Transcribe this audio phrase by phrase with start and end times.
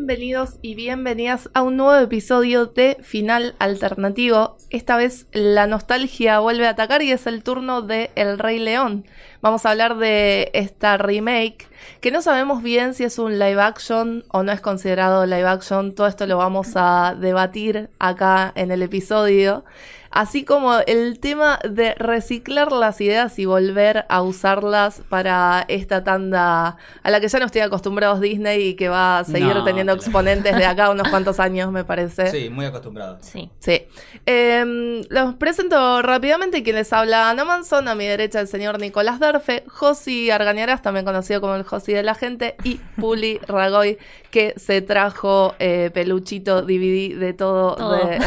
[0.00, 4.56] Bienvenidos y bienvenidas a un nuevo episodio de Final Alternativo.
[4.70, 9.04] Esta vez la nostalgia vuelve a atacar y es el turno de El Rey León.
[9.42, 11.68] Vamos a hablar de esta remake
[12.00, 15.94] que no sabemos bien si es un live action o no es considerado live action.
[15.94, 19.64] Todo esto lo vamos a debatir acá en el episodio
[20.10, 26.76] así como el tema de reciclar las ideas y volver a usarlas para esta tanda
[27.02, 30.56] a la que ya no estoy acostumbrados Disney y que va a seguir teniendo exponentes
[30.56, 32.30] de acá unos cuantos años, me parece.
[32.30, 33.24] Sí, muy acostumbrados.
[33.24, 33.50] Sí.
[33.60, 33.82] Sí.
[34.26, 36.62] Em, los presento rápidamente.
[36.62, 41.04] Quien les habla Ana Manson, a mi derecha el señor Nicolás Darfe, Josi Argañaras, también
[41.04, 43.98] conocido como el Josi de la gente, y Puli Ragoy,
[44.30, 48.18] que se trajo eh, peluchito DVD de todo, De,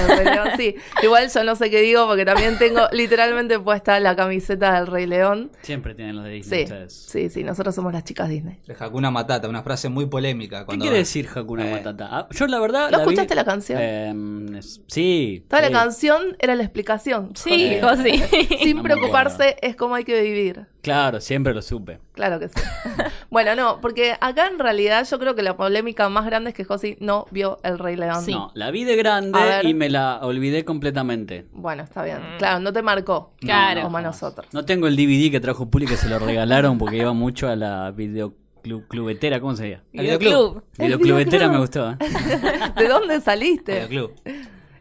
[0.57, 4.87] Sí, igual yo no sé qué digo porque también tengo literalmente puesta la camiseta del
[4.87, 5.51] Rey León.
[5.61, 8.59] Siempre tienen los de Disney sí, Sí, sí, nosotros somos las chicas Disney.
[8.67, 10.65] De Hakuna Matata, una frase muy polémica.
[10.65, 12.07] ¿Qué quiere decir Hakuna eh, Matata?
[12.11, 12.91] Ah, yo la verdad...
[12.91, 13.81] ¿No escuchaste la canción?
[13.81, 15.45] Em, sí.
[15.47, 17.31] Toda la canción era la explicación.
[17.35, 18.23] Sí, sí.
[18.63, 20.67] Sin preocuparse es como hay que vivir.
[20.83, 21.99] Claro, siempre lo supe.
[22.11, 22.55] Claro que sí.
[23.29, 26.65] bueno, no, porque acá en realidad yo creo que la polémica más grande es que
[26.65, 28.25] Josi no vio El Rey León.
[28.29, 31.45] No, la vi de grande y me la olvidé completamente.
[31.53, 32.17] Bueno, está bien.
[32.17, 32.37] Mm.
[32.37, 33.31] Claro, no te marcó.
[33.39, 33.83] Claro.
[33.83, 34.45] como a nosotros.
[34.51, 37.55] No tengo el DVD que trajo Puli que se lo regalaron porque iba mucho a
[37.55, 39.83] la videoclubetera, ¿cómo se llama?
[39.93, 40.65] Videoclub.
[40.77, 41.91] Videoclubetera me gustó.
[41.91, 41.97] ¿eh?
[42.75, 43.85] ¿De dónde saliste?
[43.87, 44.15] Videoclub.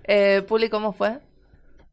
[0.03, 1.20] Eh, Puli, ¿cómo fue?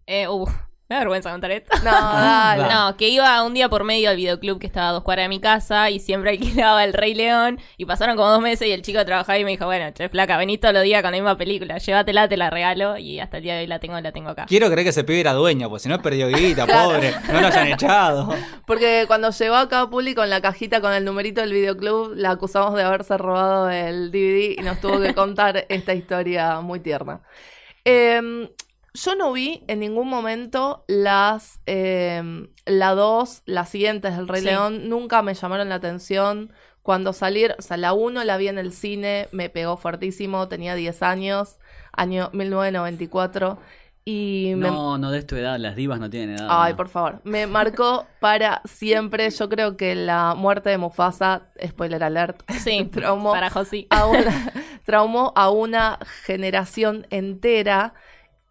[0.08, 0.50] Eh, uf,
[0.90, 1.78] me da vergüenza contar esto.
[1.84, 2.64] No, dale.
[2.64, 5.30] No, que iba un día por medio al videoclub que estaba a dos cuadras de
[5.30, 7.60] mi casa y siempre alquilaba El Rey León.
[7.78, 10.36] Y pasaron como dos meses y el chico trabajaba y me dijo, bueno, che, flaca,
[10.38, 12.98] vení todos los días con la misma película, llévatela, te la regalo.
[12.98, 14.48] Y hasta el día de hoy la tengo, la tengo acá.
[14.48, 17.14] Quiero creer que ese pibe era dueño, pues si no es perdió guita, pobre.
[17.32, 18.34] No lo hayan echado.
[18.66, 22.74] Porque cuando llegó acá Puli con la cajita con el numerito del videoclub, la acusamos
[22.74, 27.22] de haberse robado el DVD y nos tuvo que contar esta historia muy tierna.
[27.86, 28.50] Eh,
[29.00, 34.90] yo no vi en ningún momento las eh, la 2, las siguientes del Rey León,
[34.90, 36.52] nunca me llamaron la atención.
[36.82, 40.76] Cuando salieron, o sea, la 1 la vi en el cine, me pegó fuertísimo, tenía
[40.76, 41.58] 10 años,
[41.92, 43.60] año 1994.
[44.06, 46.48] Y no, no de tu edad, las divas no tienen edad.
[46.50, 47.22] Ay, por favor.
[47.26, 49.30] Me marcó para siempre.
[49.30, 53.86] Yo creo que la muerte de Mufasa, spoiler alert, sí, traumó, para José.
[53.92, 54.52] A una,
[54.84, 57.94] traumó a una generación entera.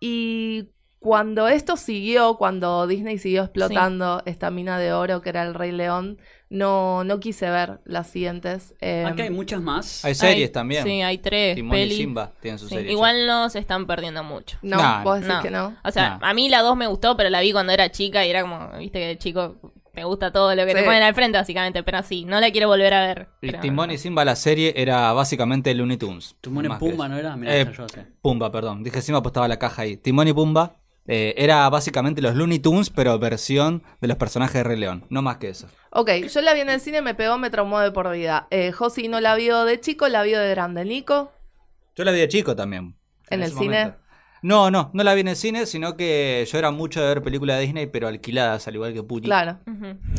[0.01, 0.69] Y
[1.01, 5.71] cuando esto siguió, cuando Disney siguió explotando esta mina de oro que era el Rey
[5.71, 6.19] León,
[6.51, 8.75] no, no quise ver las siguientes.
[8.81, 10.05] Eh, Aquí hay muchas más.
[10.05, 10.83] Hay series también.
[10.83, 11.55] Sí, hay tres.
[11.55, 12.91] Timón y Simba tienen sus series.
[12.91, 14.59] Igual no se están perdiendo mucho.
[14.63, 15.77] No, vos decís que no.
[15.85, 18.31] O sea, a mí la dos me gustó, pero la vi cuando era chica y
[18.31, 19.57] era como, viste que el chico
[19.99, 21.83] me gusta todo lo que te ponen al frente, básicamente.
[21.83, 23.29] Pero sí, no la quiero volver a ver.
[23.43, 26.37] Y Timón y Simba, la serie, era básicamente Looney Tunes.
[26.41, 27.37] Timón y Pumba, ¿no era?
[27.45, 28.07] Eh, yo sé.
[28.23, 28.85] Pumba, perdón.
[28.85, 29.97] Dije Simba, pues estaba la caja ahí.
[29.97, 30.77] Timón y Pumba
[31.09, 35.05] eh, era básicamente los Looney Tunes, pero versión de los personajes de Rey León.
[35.11, 35.67] No más que eso.
[35.91, 38.47] Ok, yo la vi en el cine, me pegó, me traumó de por vida.
[38.51, 40.85] Eh, Josi no la vio de chico, la vio de grande.
[40.85, 41.33] Nico.
[41.97, 42.95] Yo la vi de chico también.
[43.31, 43.95] ¿En, el cine?
[44.43, 47.23] No, no, no la vi en el cine, sino que yo era mucho de ver
[47.23, 49.25] películas de Disney, pero alquiladas, al igual que Puri.
[49.25, 49.59] Claro.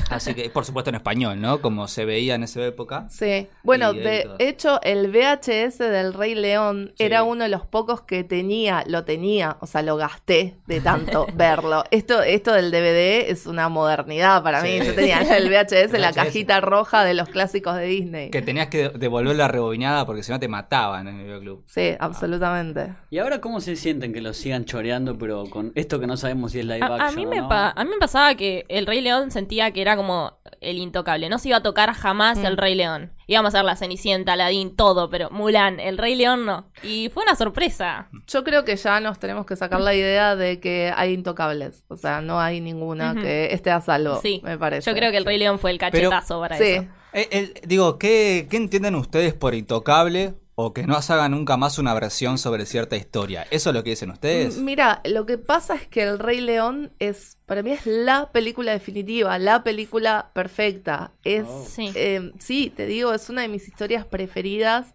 [0.09, 1.61] Así que, por supuesto, en español, ¿no?
[1.61, 3.07] Como se veía en esa época.
[3.09, 3.47] Sí.
[3.63, 8.83] Bueno, de hecho, el VHS del Rey León era uno de los pocos que tenía,
[8.87, 11.83] lo tenía, o sea, lo gasté de tanto verlo.
[11.91, 14.79] Esto, esto del DVD es una modernidad para mí.
[14.79, 18.29] Yo tenía el VHS, en la cajita roja de los clásicos de Disney.
[18.31, 21.63] Que tenías que devolver la rebobinada porque si no te mataban en el videoclub.
[21.67, 22.95] Sí, absolutamente.
[23.09, 24.08] ¿Y ahora cómo se sienten?
[24.13, 27.01] Que lo sigan choreando, pero con esto que no sabemos si es live action.
[27.01, 30.39] A mí, me a mí me pasaba que el Rey León sentía que era como
[30.61, 31.29] el intocable.
[31.29, 32.57] No se iba a tocar jamás el mm.
[32.57, 33.13] Rey León.
[33.27, 36.71] Íbamos a hacer la Cenicienta, Aladdin, todo, pero Mulan, el Rey León no.
[36.83, 38.09] Y fue una sorpresa.
[38.27, 41.85] Yo creo que ya nos tenemos que sacar la idea de que hay intocables.
[41.89, 44.41] O sea, no hay ninguna que esté a salvo, sí.
[44.43, 44.89] me parece.
[44.89, 46.87] Yo creo que el Rey León fue el cachetazo para eso.
[47.13, 50.35] Eh, digo, ¿qué, ¿qué entienden ustedes por intocable?
[50.61, 53.47] O que no se haga nunca más una versión sobre cierta historia.
[53.49, 54.57] ¿Eso es lo que dicen ustedes?
[54.57, 58.73] Mira, lo que pasa es que El Rey León es, para mí es la película
[58.73, 61.13] definitiva, la película perfecta.
[61.23, 61.65] Es, oh.
[61.77, 62.73] eh, sí.
[62.75, 64.93] te digo, es una de mis historias preferidas.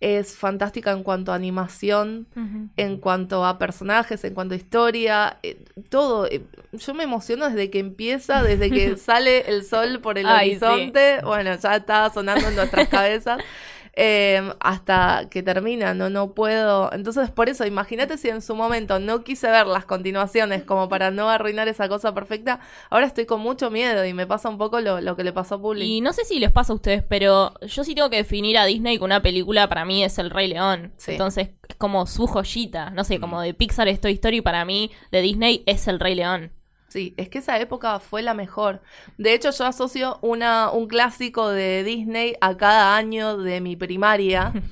[0.00, 2.28] Es fantástica en cuanto a animación,
[2.76, 6.26] en cuanto a personajes, en cuanto a historia, eh, todo.
[6.26, 11.22] Eh, yo me emociono desde que empieza, desde que sale el sol por el horizonte.
[11.24, 13.40] Bueno, ya está sonando en nuestras cabezas.
[13.98, 16.92] eh, hasta que termina, no, no puedo.
[16.92, 21.10] Entonces, por eso, imagínate si en su momento no quise ver las continuaciones como para
[21.10, 22.60] no arruinar esa cosa perfecta,
[22.90, 25.56] ahora estoy con mucho miedo y me pasa un poco lo, lo que le pasó
[25.56, 25.96] a Publi.
[25.96, 28.66] Y no sé si les pasa a ustedes, pero yo sí tengo que definir a
[28.66, 30.92] Disney con una película para mí es El Rey León.
[30.98, 31.12] Sí.
[31.12, 32.90] Entonces es como su joyita.
[32.90, 36.14] No sé, como de Pixar es Toy Story, para mí de Disney es El Rey
[36.14, 36.52] León.
[36.96, 38.80] Sí, es que esa época fue la mejor.
[39.18, 44.54] De hecho, yo asocio una, un clásico de Disney a cada año de mi primaria.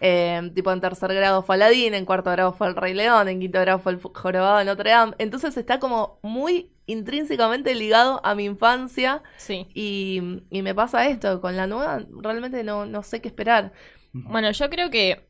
[0.00, 3.40] Eh, tipo, en tercer grado fue Aladdin, en cuarto grado fue El Rey León, en
[3.40, 5.14] quinto grado fue El Jorobado de Notre Dame.
[5.18, 9.24] Entonces está como muy intrínsecamente ligado a mi infancia.
[9.38, 9.66] Sí.
[9.74, 13.72] Y, y me pasa esto, con la nueva realmente no, no sé qué esperar.
[14.12, 15.27] Bueno, yo creo que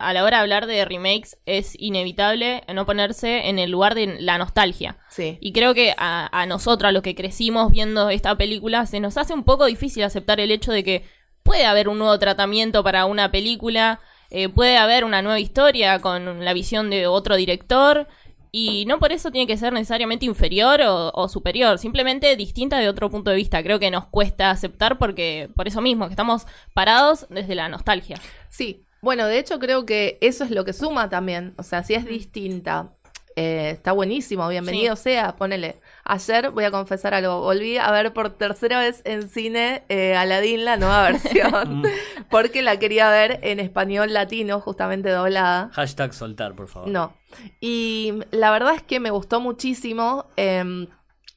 [0.00, 4.20] a la hora de hablar de remakes es inevitable no ponerse en el lugar de
[4.20, 4.98] la nostalgia.
[5.08, 5.38] Sí.
[5.40, 9.16] Y creo que a, a nosotros, a los que crecimos viendo esta película, se nos
[9.16, 11.04] hace un poco difícil aceptar el hecho de que
[11.42, 14.00] puede haber un nuevo tratamiento para una película,
[14.30, 18.08] eh, puede haber una nueva historia con la visión de otro director.
[18.52, 22.88] Y no por eso tiene que ser necesariamente inferior o, o superior, simplemente distinta de
[22.88, 23.62] otro punto de vista.
[23.62, 28.16] Creo que nos cuesta aceptar porque, por eso mismo, que estamos parados desde la nostalgia.
[28.48, 31.54] Sí, bueno, de hecho creo que eso es lo que suma también.
[31.56, 32.92] O sea, si es distinta,
[33.36, 35.80] eh, está buenísimo, bienvenido sea, ponele.
[36.04, 40.64] Ayer voy a confesar algo, volví a ver por tercera vez en cine eh, Aladdin,
[40.64, 41.84] la nueva versión,
[42.30, 45.70] porque la quería ver en español latino, justamente doblada.
[45.72, 46.88] Hashtag soltar, por favor.
[46.88, 47.14] No.
[47.60, 50.26] Y la verdad es que me gustó muchísimo.
[50.36, 50.88] em,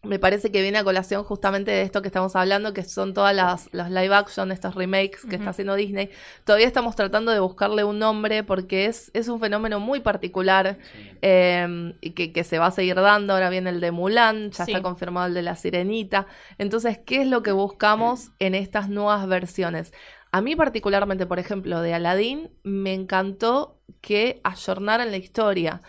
[0.03, 3.33] me parece que viene a colación justamente de esto que estamos hablando, que son todas
[3.33, 6.09] las, las live action, estos remakes que está haciendo Disney.
[6.43, 10.77] Todavía estamos tratando de buscarle un nombre porque es, es un fenómeno muy particular
[11.21, 13.33] eh, y que, que se va a seguir dando.
[13.33, 14.71] Ahora viene el de Mulan, ya Sí.
[14.71, 16.27] está confirmado el de La Sirenita.
[16.57, 19.93] Entonces, ¿qué es lo que buscamos en estas nuevas versiones?
[20.31, 25.81] A mí particularmente, por ejemplo, de Aladdin, me encantó que ayornaran la historia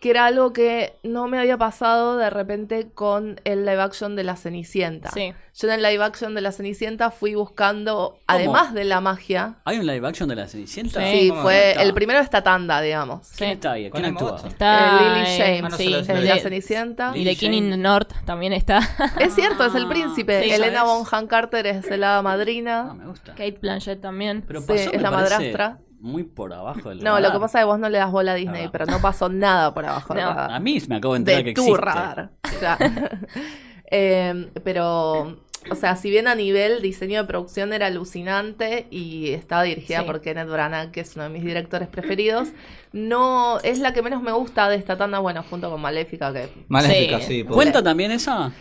[0.00, 4.24] que era algo que no me había pasado de repente con el live action de
[4.24, 5.10] la Cenicienta.
[5.10, 5.34] Sí.
[5.54, 9.78] Yo en el live action de la Cenicienta fui buscando, además de la magia, ¿Hay
[9.78, 11.04] un live action de la Cenicienta?
[11.04, 11.82] sí, ¿cómo fue está?
[11.82, 13.28] el primero de esta tanda, digamos.
[13.36, 13.54] ¿Quién Sí.
[13.54, 13.90] está ahí?
[13.90, 14.40] ¿Quién actúa?
[14.48, 16.28] Está Eh, Lily James, Ah, no, sí, en vi.
[16.28, 17.12] la Cenicienta.
[17.14, 17.58] y de King James.
[17.64, 18.78] in the North también está.
[19.20, 20.42] Es cierto, es el Ah, príncipe.
[20.44, 20.94] sí, Elena ¿sabes?
[21.10, 22.88] Bonham Carter es la madrina.
[22.90, 23.32] Ah, me gusta.
[23.32, 24.44] Kate Blanchett también.
[24.46, 25.78] Pero Sí, pasó, es la parece, madrastra.
[26.00, 28.32] Muy por abajo del no, lo que pasa es que vos no le das bola
[28.32, 28.68] a Disney, Ah.
[28.72, 30.30] pero no pasó nada por abajo del No.
[30.30, 30.50] radar.
[30.52, 31.80] A mí me acabo de enterar de que tu existe.
[31.84, 32.30] radar.
[33.92, 39.64] Eh, pero, o sea, si bien a nivel diseño de producción era alucinante y estaba
[39.64, 40.04] dirigida Sí.
[40.06, 42.50] por Kenneth Branagh, que es uno de mis directores preferidos,
[42.92, 46.48] no es la que menos me gusta de esta tanda, bueno, junto con Maléfica, que
[46.68, 47.40] Maléfica, Sí.
[47.40, 47.44] sí.
[47.44, 48.52] ¿Cuenta también esa?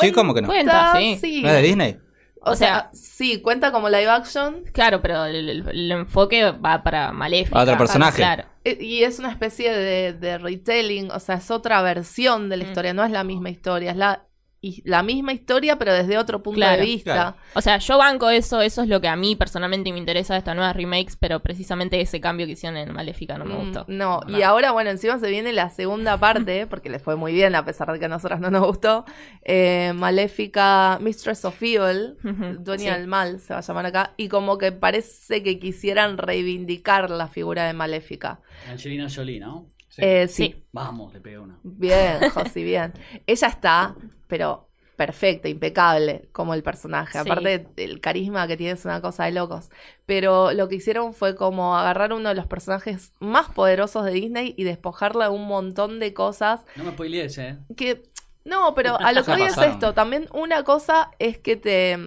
[0.00, 0.48] Sí, ¿cómo que no?
[0.48, 1.40] Cuenta, sí.
[1.42, 1.96] ¿No es de Disney?
[2.42, 6.52] O, O sea, sea- sí, cuenta como live action Claro, pero el, el- el enfoque
[6.52, 7.58] va para Maléfica.
[7.58, 8.16] A otro personaje.
[8.18, 8.44] Claro.
[8.64, 12.64] eh, y es una especie de, de retelling, o sea, es otra versión de la
[12.64, 12.68] Mm.
[12.68, 14.24] historia, no es la misma historia, es la,
[14.60, 17.12] y la misma historia, pero desde otro punto Claro, de vista.
[17.12, 17.36] claro.
[17.54, 20.38] O sea, yo banco eso, eso es lo que a mí personalmente me interesa de
[20.38, 23.84] estas nuevas remakes, pero precisamente ese cambio que hicieron en Maléfica no me Mm, gustó.
[23.88, 27.54] No, y ahora, bueno, encima se viene la segunda parte, porque le fue muy bien,
[27.54, 29.04] a pesar de que a nosotras no nos gustó.
[29.42, 32.98] Eh, Maléfica, Mistress of Evil, Ujú, Dueña sí.
[33.00, 37.28] del Mal, se va a llamar acá, y como que parece que quisieran reivindicar la
[37.28, 38.40] figura de Maléfica.
[38.68, 39.70] Angelina Jolie, ¿no?
[39.98, 40.04] Sí.
[40.04, 40.44] Eh, sí.
[40.44, 40.64] Sí.
[40.72, 41.58] Vamos, le pegué una.
[41.62, 42.92] Bien, Josi, bien.
[43.26, 47.12] Ella está, pero perfecta, impecable como el personaje.
[47.12, 47.18] Sí.
[47.18, 49.70] Aparte, el carisma que tiene es una cosa de locos.
[50.06, 54.54] Pero lo que hicieron fue como agarrar uno de los personajes más poderosos de Disney
[54.56, 57.58] y despojarla de un montón de cosas No me spoilees, ¿eh?
[57.76, 58.02] que...
[58.44, 59.94] No, pero a lo que voy es esto.
[59.94, 61.98] También una cosa es que te,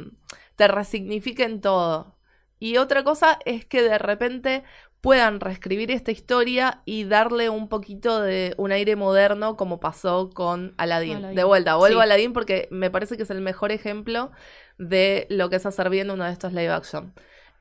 [0.55, 2.17] te resignifiquen todo.
[2.59, 4.63] Y otra cosa es que de repente
[5.01, 10.73] puedan reescribir esta historia y darle un poquito de un aire moderno como pasó con
[10.77, 11.17] Aladdin.
[11.17, 11.35] Aladdin.
[11.35, 12.01] De vuelta, vuelvo Sí.
[12.01, 14.31] a Aladdin porque me parece que es el mejor ejemplo
[14.77, 17.13] de lo que es hacer bien uno de estos live action.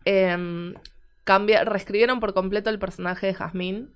[0.05, 0.75] Em,
[1.25, 3.87] cambia- reescribieron por completo el personaje de Jasmine.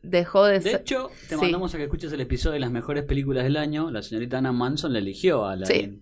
[0.00, 0.80] Dejó de, De ser...
[0.82, 1.40] hecho, te Sí.
[1.40, 3.90] mandamos a que escuches el episodio de las mejores películas del año.
[3.90, 6.00] La señorita Anna Manson le eligió a la Sí.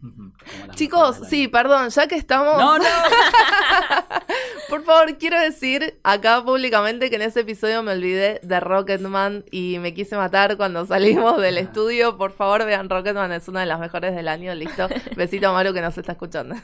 [0.75, 2.59] Chicos, sí, perdón, ya que estamos...
[2.59, 2.85] No, no.
[4.69, 9.79] Por favor, quiero decir acá públicamente que en ese episodio me olvidé de Rocketman y
[9.79, 12.17] me quise matar cuando salimos del estudio.
[12.19, 14.55] Por favor, vean Rocketman, es una de las mejores del año.
[14.55, 14.89] Listo.
[15.17, 16.57] Besito a Maru que nos está escuchando.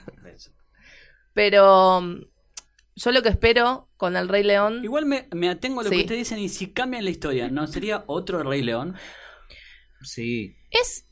[1.33, 2.21] Pero um,
[2.97, 4.83] yo lo que espero con el Rey León.
[4.85, 5.97] Igual me, me atengo a lo Sí.
[5.97, 8.97] que ustedes dicen y si cambian la historia, ¿no sería otro Rey León?
[10.03, 10.57] Sí.
[10.71, 11.07] Es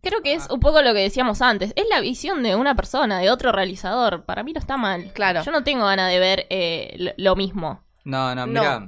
[0.00, 1.72] Creo que es un poco lo que decíamos antes.
[1.76, 4.24] Es la visión de una persona, de otro realizador.
[4.24, 5.12] Para mí no está mal.
[5.12, 5.42] Claro.
[5.42, 7.82] Yo no tengo ganas de ver eh, lo, mismo.
[8.04, 8.86] No, no, mira,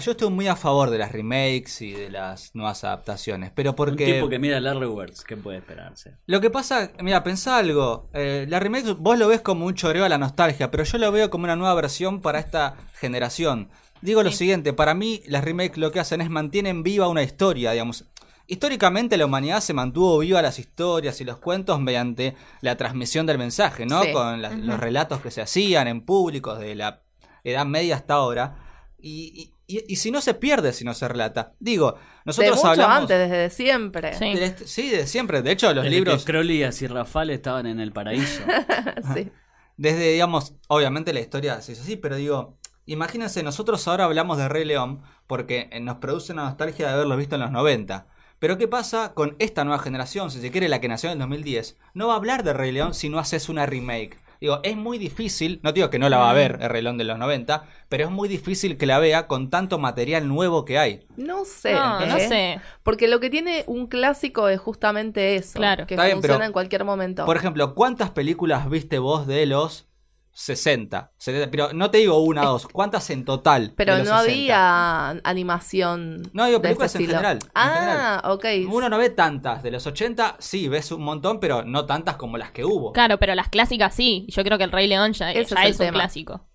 [0.00, 3.76] yo estoy muy a favor de las remakes y de las nuevas adaptaciones, pero Un
[3.76, 6.16] porque tipo que mira Larry Words, ¿qué puede esperarse?
[6.26, 10.04] lo que pasa, mira, pensá algo, eh, la remake vos lo ves como un choreo
[10.04, 13.68] a la nostalgia, pero yo lo veo como una nueva versión para esta generación.
[14.00, 14.38] Digo lo Sí.
[14.38, 18.06] siguiente, para mí las remakes lo que hacen es mantienen viva una historia, digamos.
[18.52, 23.38] Históricamente la humanidad se mantuvo viva las historias y los cuentos mediante la transmisión del
[23.38, 24.02] mensaje, ¿no?
[24.02, 24.12] Sí.
[24.12, 27.02] Con las- los relatos que se hacían en públicos de la
[27.44, 28.58] Edad Media hasta ahora.
[28.98, 31.54] Y, y- y- y si no se pierde si no se relata.
[31.60, 32.96] Digo, De nosotros mucho hablamos...
[33.10, 34.12] antes, desde siempre.
[34.14, 34.34] Sí.
[34.34, 35.40] de la- sí, de siempre.
[35.40, 36.24] De hecho, los Desde libros...
[36.24, 38.42] que Crowley y así Rafal estaban en el paraíso.
[39.14, 39.30] Sí.
[39.78, 44.48] Desde, digamos, obviamente la historia se hizo así, pero digo, imagínense, nosotros ahora hablamos de
[44.50, 48.06] Rey León porque nos produce una nostalgia de haberlo visto en los 90.
[48.42, 50.32] Pero ¿qué pasa con esta nueva generación?
[50.32, 52.72] Si se quiere, la que nació en el 2010, no va a hablar de Rey
[52.72, 54.18] León si no haces una remake.
[54.40, 56.98] Digo, es muy difícil, no digo que no la va a ver el Rey León
[56.98, 60.76] de los 90, pero es muy difícil que la vea con tanto material nuevo que
[60.76, 61.06] hay.
[61.16, 61.72] No sé.
[61.72, 62.60] No, no sé.
[62.82, 65.60] Porque lo que tiene un clásico es justamente eso.
[65.60, 65.86] Claro.
[65.86, 67.24] Que Está bien, funciona pero- en cualquier momento.
[67.24, 69.86] Por ejemplo, ¿cuántas películas viste vos de los
[70.34, 71.12] 60?
[71.18, 71.50] 70?
[71.50, 73.74] Pero no te digo una o dos, ¿cuántas en total?
[73.76, 74.32] Pero de los no 60?
[74.32, 76.22] había animación.
[76.32, 78.44] No, digo de películas este en general, en Ah, ok.
[78.68, 79.62] Uno no ve tantas.
[79.62, 82.92] De los 80, sí, ves un montón, pero no tantas como las que hubo.
[82.92, 84.26] Claro, pero las clásicas sí.
[84.28, 86.46] Yo creo que el Rey León ya, ya es es, un clásico.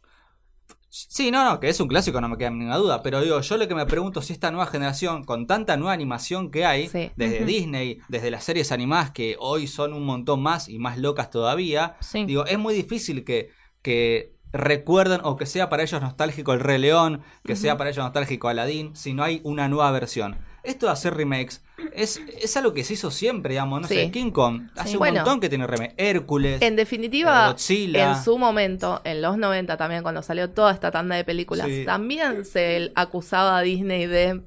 [0.89, 3.03] Sí, no, no, que es un clásico, no me queda ninguna duda.
[3.03, 6.49] Pero digo, yo lo que me pregunto si esta nueva generación, con tanta nueva animación
[6.49, 7.11] que hay, Sí.
[7.15, 7.45] desde.
[7.45, 11.97] Disney, desde las series animadas que hoy son un montón más y más locas todavía,
[11.99, 12.25] Sí.
[12.25, 13.51] digo, es muy difícil que,
[13.87, 18.03] que recuerden o que sea para ellos nostálgico el Rey León, que sea para ellos
[18.03, 20.35] nostálgico Aladdin, si no hay una nueva versión.
[20.63, 21.63] Esto de hacer remakes
[21.93, 23.95] es, es algo que se hizo siempre, digamos, no Sí.
[23.95, 25.15] sé, King Kong hace un Bueno.
[25.21, 26.61] montón que tiene remake, Hércules.
[26.61, 28.09] En definitiva, Godzilla.
[28.17, 31.85] en su momento, en los 90 también, cuando salió toda esta tanda de películas, Sí.
[31.85, 34.41] también se acusaba a Disney de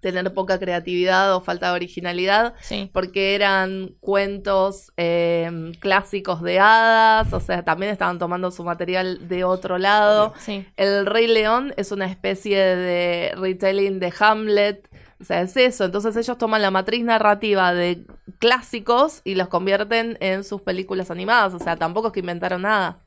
[0.00, 2.90] tener poca creatividad o falta de originalidad, Sí.
[2.92, 9.44] porque eran cuentos eh, clásicos de hadas, o sea, también estaban tomando su material de
[9.44, 10.34] otro lado.
[10.38, 10.66] Sí.
[10.76, 14.88] El Rey León es una especie de retelling de Hamlet.
[15.18, 15.84] O sea, es eso.
[15.86, 18.04] Entonces ellos toman la matriz narrativa de
[18.38, 21.54] clásicos y los convierten en sus películas animadas.
[21.54, 22.98] O sea, tampoco es que inventaron nada.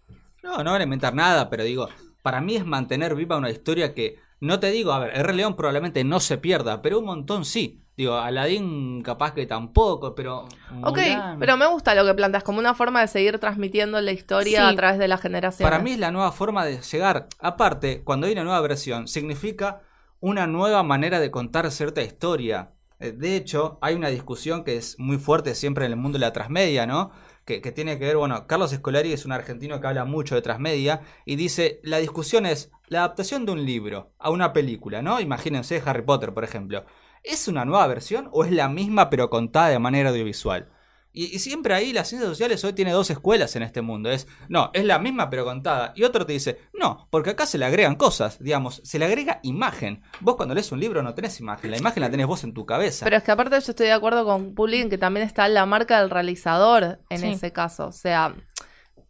[0.42, 1.88] No, no van a inventar nada, pero digo,
[2.24, 5.36] para mí es mantener viva una historia que, no te digo, a ver, el Rey
[5.38, 7.84] León probablemente no se pierda, pero un montón sí.
[7.98, 10.46] Digo, Aladdin capaz que tampoco, pero...
[10.84, 14.14] Ok, Mulan- pero me gusta lo que planteas, como una forma de seguir transmitiendo la
[14.14, 14.74] historia Sí.
[14.74, 15.70] a través de las generaciones.
[15.70, 17.28] Para mí es la nueva forma de llegar.
[17.40, 19.82] Aparte, cuando hay una nueva versión, significa
[20.22, 22.72] una nueva manera de contar cierta historia.
[23.02, 26.26] Eh, De hecho, hay una discusión que es muy fuerte siempre en el mundo de
[26.26, 27.12] la transmedia, ¿no?
[27.44, 30.42] Que, que tiene que ver, bueno, Carlos Escolari es un argentino que habla mucho de
[30.42, 35.20] transmedia y dice, la discusión es la adaptación de un libro a una película, ¿no?
[35.20, 36.86] Imagínense Harry Potter, por ejemplo.
[37.24, 40.70] ¿Es una nueva versión o es la misma pero contada de manera audiovisual?
[41.12, 44.12] Y, y siempre ahí las ciencias sociales hoy tiene dos escuelas en este mundo.
[44.12, 45.92] Es, no, es la misma pero contada.
[45.96, 49.40] Y otro te dice, no, porque acá se le agregan cosas, digamos, se le agrega
[49.44, 50.02] imagen.
[50.22, 52.66] Vos cuando lees un libro no tenés imagen, la imagen la tenés vos en tu
[52.66, 53.06] cabeza.
[53.06, 55.66] Pero es que aparte yo estoy de acuerdo con Puli en que también está la
[55.66, 57.28] marca del realizador en Sí.
[57.32, 57.88] ese caso.
[57.88, 58.36] O sea,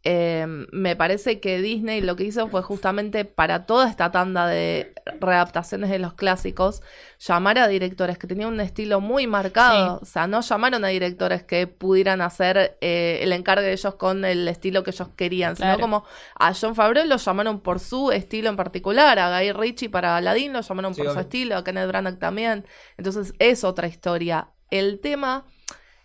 [0.04, 4.94] eh, me parece que Disney lo que hizo fue justamente para toda esta tanda de
[5.20, 6.82] readaptaciones de los clásicos,
[7.20, 9.98] llamar a directores que tenían un estilo muy marcado.
[9.98, 10.04] Sí.
[10.04, 14.24] O sea, no llamaron a directores que pudieran hacer eh, el encargue de ellos con
[14.24, 15.74] el estilo que ellos querían, Claro.
[15.76, 16.06] sino como
[16.40, 20.54] a John Favreau lo llamaron por su estilo en particular, a Guy Ritchie para Aladdin
[20.54, 22.66] lo llamaron Sí, por su estilo, a Kenneth Branagh también.
[22.98, 24.50] Entonces es otra historia.
[24.72, 25.46] El tema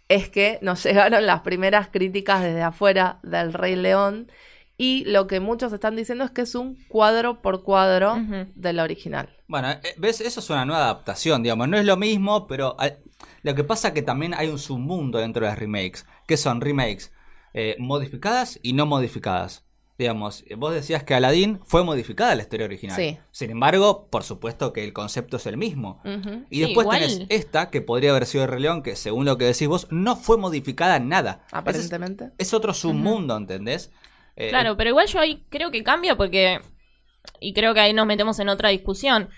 [0.08, 4.30] es que nos llegaron las primeras críticas desde afuera del Rey León
[4.76, 8.46] y lo que muchos están diciendo es que es un cuadro por cuadro Ujú.
[8.54, 9.28] del original.
[9.46, 12.76] Bueno, eh, ves, eso es una nueva adaptación, digamos, no es lo mismo, pero
[13.42, 17.12] lo que pasa que también hay un submundo dentro de las remakes, que son remakes
[17.52, 19.64] eh, modificadas y no modificadas.
[19.97, 22.97] Digamos, vos decías que Aladdin fue modificada la historia original.
[22.97, 23.17] Sí.
[23.31, 26.03] Sin embargo, por supuesto que el concepto es el mismo.
[26.51, 29.25] Y Sí, después igual- tenés esta, que podría haber sido de Rey León, que según
[29.25, 31.45] lo que decís vos, no fue modificada en nada.
[31.47, 32.31] Es, Aparentemente.
[32.39, 33.93] es otro submundo, ¿entendés?
[34.35, 36.61] Eh, Claro, pero igual yo ahí creo que cambia porque.
[37.41, 39.29] Y creo que ahí nos metemos en otra discusión.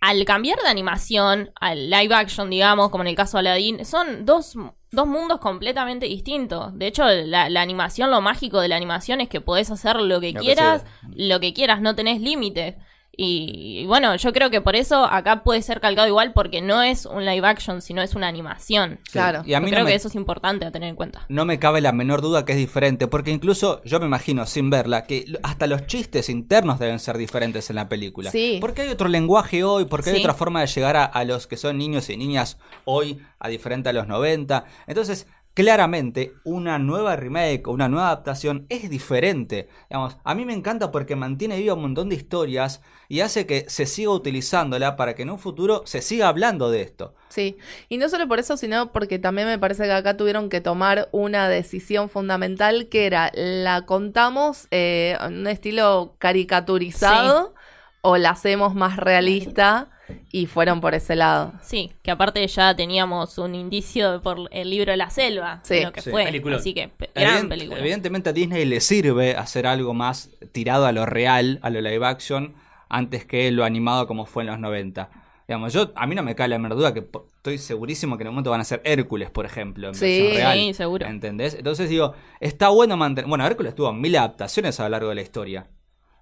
[0.00, 4.24] Al cambiar de animación al live action, digamos, como en el caso de Aladdin, son
[4.24, 4.54] dos,
[4.90, 6.76] dos mundos completamente distintos.
[6.78, 10.20] De hecho, la, la animación, lo mágico de la animación es que podés hacer lo
[10.20, 10.84] que quieras,
[11.14, 12.76] lo que quieras, no tenés límites.
[13.18, 16.82] Y, y bueno, yo creo que por eso acá puede ser calcado igual porque no
[16.82, 19.00] es un live action, sino es una animación.
[19.10, 19.42] Claro.
[19.46, 21.24] Y a mí Yo creo me, que eso es importante a tener en cuenta.
[21.28, 24.68] no me cabe la menor duda que es diferente, porque incluso yo me imagino, sin
[24.70, 28.30] verla, que hasta los chistes internos deben ser diferentes en la película.
[28.30, 28.58] Sí.
[28.60, 30.22] Porque hay otro lenguaje hoy, porque hay Sí.
[30.22, 33.88] otra forma de llegar a, a los que son niños y niñas hoy, a diferente
[33.88, 34.64] a los 90.
[34.86, 39.70] Entonces, claramente, una nueva remake o una nueva adaptación es diferente.
[39.88, 43.64] Digamos, a mí me encanta porque mantiene viva un montón de historias y hace que
[43.66, 47.14] se siga utilizándola para que en un futuro se siga hablando de esto.
[47.30, 47.56] Sí,
[47.88, 51.08] y no solo por eso, sino porque también me parece que acá tuvieron que tomar
[51.10, 57.54] una decisión fundamental que era, ¿la contamos eh, en un estilo caricaturizado
[58.02, 59.88] o la hacemos más realista?
[60.30, 61.52] Y fueron por ese lado.
[61.62, 65.74] Sí, que aparte ya teníamos un indicio por el libro de la selva, Sí.
[65.76, 66.10] de lo que Sí.
[66.10, 66.24] fue.
[66.24, 66.58] Peliculón.
[66.60, 67.80] Así que, gran Evident- película.
[67.80, 72.06] Evidentemente a Disney le sirve hacer algo más tirado a lo real, a lo live
[72.06, 72.54] action,
[72.88, 75.10] antes que lo animado como fue en los 90.
[75.48, 77.00] Digamos, yo, a mí no me cae la menor duda que
[77.36, 80.04] estoy segurísimo que en un momento van a ser Hércules, por ejemplo, en Sí.
[80.04, 80.58] versión real.
[80.58, 81.06] Sí, seguro.
[81.06, 81.54] ¿Entendés?
[81.54, 83.28] Entonces digo, está bueno mantener...
[83.28, 85.66] Bueno, Hércules tuvo mil adaptaciones a lo largo de la historia.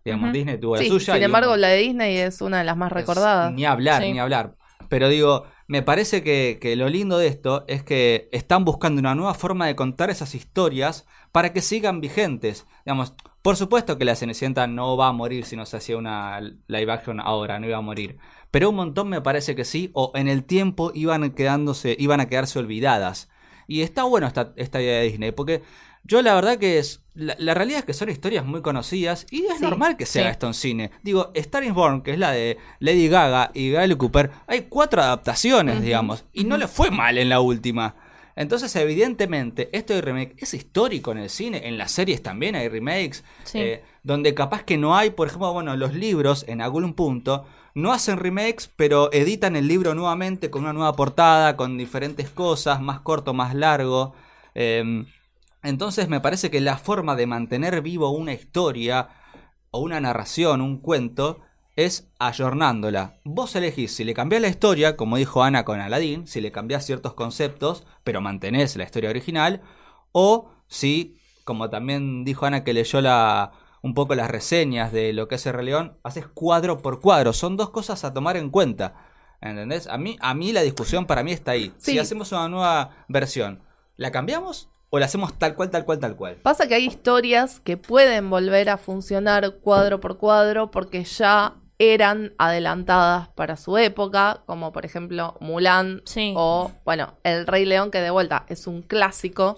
[0.05, 0.33] Digamos.
[0.33, 1.15] Disney tuvo la Sí, suya.
[1.15, 3.53] sin y embargo, un- la de Disney es una de las más es- recordadas.
[3.53, 4.13] Ni hablar, Sí.
[4.13, 4.57] ni hablar.
[4.89, 9.15] Pero digo, me parece que, que lo lindo de esto es que están buscando una
[9.15, 12.67] nueva forma de contar esas historias para que sigan vigentes.
[12.85, 16.39] Digamos, por supuesto que la Cenicienta no va a morir si no se hacía una
[16.67, 18.19] live action ahora, no iba a morir.
[18.51, 22.27] Pero un montón me parece que sí, o en el tiempo iban quedándose, iban a
[22.29, 23.31] quedarse olvidadas.
[23.67, 25.63] Y está bueno esta, esta idea de Disney, porque
[26.05, 27.01] yo la verdad que es.
[27.15, 30.21] La, la realidad es que son historias muy conocidas y es Sí, normal que se
[30.21, 30.33] haga sí.
[30.33, 30.91] esto en cine.
[31.05, 35.01] Digo, Star is Born, que es la de Lady Gaga y Bradley Cooper, hay cuatro
[35.01, 37.95] adaptaciones, digamos, y no le fue mal en la última.
[38.37, 42.69] Entonces, evidentemente, esto de remake es histórico en el cine, en las series también hay
[42.69, 43.61] remakes, Sí.
[43.61, 47.93] eh, donde capaz que no hay, por ejemplo, bueno, los libros en algún punto no
[47.93, 52.99] hacen remakes, pero editan el libro nuevamente con una nueva portada, con diferentes cosas, más
[53.01, 54.15] corto, más largo.
[54.55, 55.07] Em,
[55.65, 59.09] entonces me parece que la forma de mantener vivo una historia
[59.71, 61.41] o una narración, un cuento,
[61.75, 63.19] es ayornándola.
[63.25, 66.87] Vos elegís si le cambiás la historia, como dijo Ana con Aladdin, si le cambiás
[66.87, 69.63] ciertos conceptos, pero mantenés la historia original,
[70.13, 75.29] o si, como también dijo Ana que leyó la, un poco las reseñas de lo
[75.29, 77.33] que es el Rey León, haces cuadro por cuadro.
[77.33, 78.95] Son dos cosas a tomar en cuenta.
[79.41, 79.89] ¿Entendés?
[79.89, 81.73] A mí, a mí la discusión para mí está ahí.
[81.79, 83.63] Si hacemos una nueva versión,
[83.97, 86.37] ¿la cambiamos o la hacemos tal cual, tal cual, tal cual?
[86.37, 92.33] Pasa que hay historias que pueden volver a funcionar cuadro por cuadro porque ya eran
[92.39, 96.33] adelantadas para su época, como por ejemplo Mulan Sí.
[96.37, 99.57] o, bueno, El Rey León, que de vuelta es un clásico.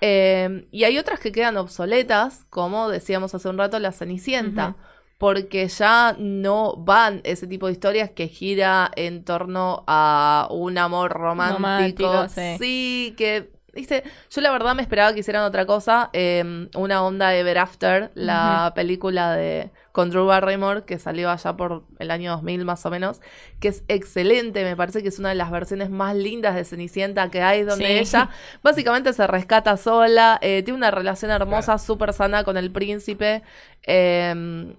[0.00, 4.76] Eh, y hay otras que quedan obsoletas, como decíamos hace un rato, La Cenicienta.
[5.18, 11.10] Porque ya no van ese tipo de historias que gira en torno a un amor
[11.10, 12.04] romántico.
[12.04, 12.56] Romántico, sí.
[12.60, 16.10] sí, que, viste, yo la verdad me esperaba que hicieran otra cosa.
[16.12, 21.84] eh, una onda Ever After, la película de con Drew Barrymore, que salió allá por
[21.98, 23.20] el año 2000 más o menos,
[23.60, 27.30] que es excelente, me parece que es una de las versiones más lindas de Cenicienta
[27.30, 27.92] que hay, donde Sí.
[28.14, 28.28] ella
[28.62, 33.42] básicamente se rescata sola, eh, tiene una relación hermosa, súper sana con el príncipe.
[33.84, 34.74] eh,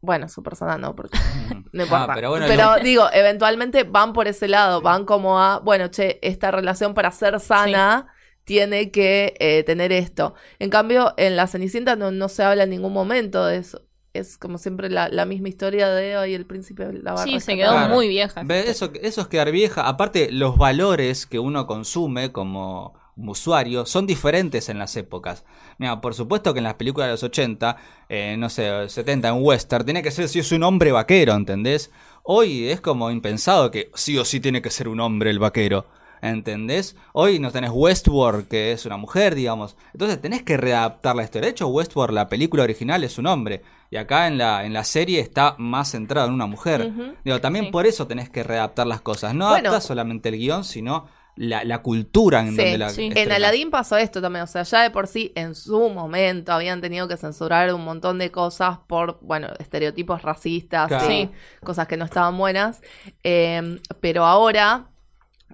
[0.00, 1.18] bueno, súper sana no, porque
[1.72, 2.04] no importa.
[2.04, 5.88] Ah, pero bueno, Pero lo- digo, eventualmente van por ese lado, van como a, bueno,
[5.88, 8.08] che, esta relación para ser sana
[8.44, 10.34] tiene que eh, tener esto.
[10.58, 13.82] En cambio, en La Cenicienta no, no se habla en ningún momento de eso.
[14.12, 17.40] Es como siempre la, la misma historia de hoy el príncipe la va a Sí,
[17.40, 17.94] se quedó Claro.
[17.94, 18.42] muy vieja.
[18.48, 19.88] Eso, eso es quedar vieja.
[19.88, 25.44] Aparte, los valores que uno consume como usuario son diferentes en las épocas.
[25.78, 27.76] Mira, por supuesto que en las películas de los 80,
[28.08, 31.90] eh, no sé, 70, en western, tiene que ser si es un hombre vaquero, ¿entendés?
[32.22, 35.86] Hoy es como impensado que sí o sí tiene que ser un hombre el vaquero.
[36.22, 36.96] ¿Entendés?
[37.12, 39.76] Hoy no tenés Westworld, que es una mujer, digamos.
[39.92, 41.46] Entonces tenés que readaptar la historia.
[41.46, 43.62] De hecho, Westworld, la película original, es un hombre.
[43.90, 46.90] Y acá en la, en la serie está más centrado en una mujer.
[47.24, 47.70] Digo, también Sí.
[47.70, 49.34] por eso tenés que readaptar las cosas.
[49.34, 49.68] No Bueno.
[49.68, 53.10] adaptás solamente el guion, sino la, la cultura en Sí, donde la sí.
[53.14, 53.32] En.
[53.32, 57.08] Aladdin pasó esto también, o sea, ya de por sí en su momento habían tenido
[57.08, 61.30] que censurar un montón de cosas por, bueno, estereotipos racistas Claro.
[61.64, 62.80] cosas que no estaban buenas,
[63.24, 64.86] Eh, pero ahora,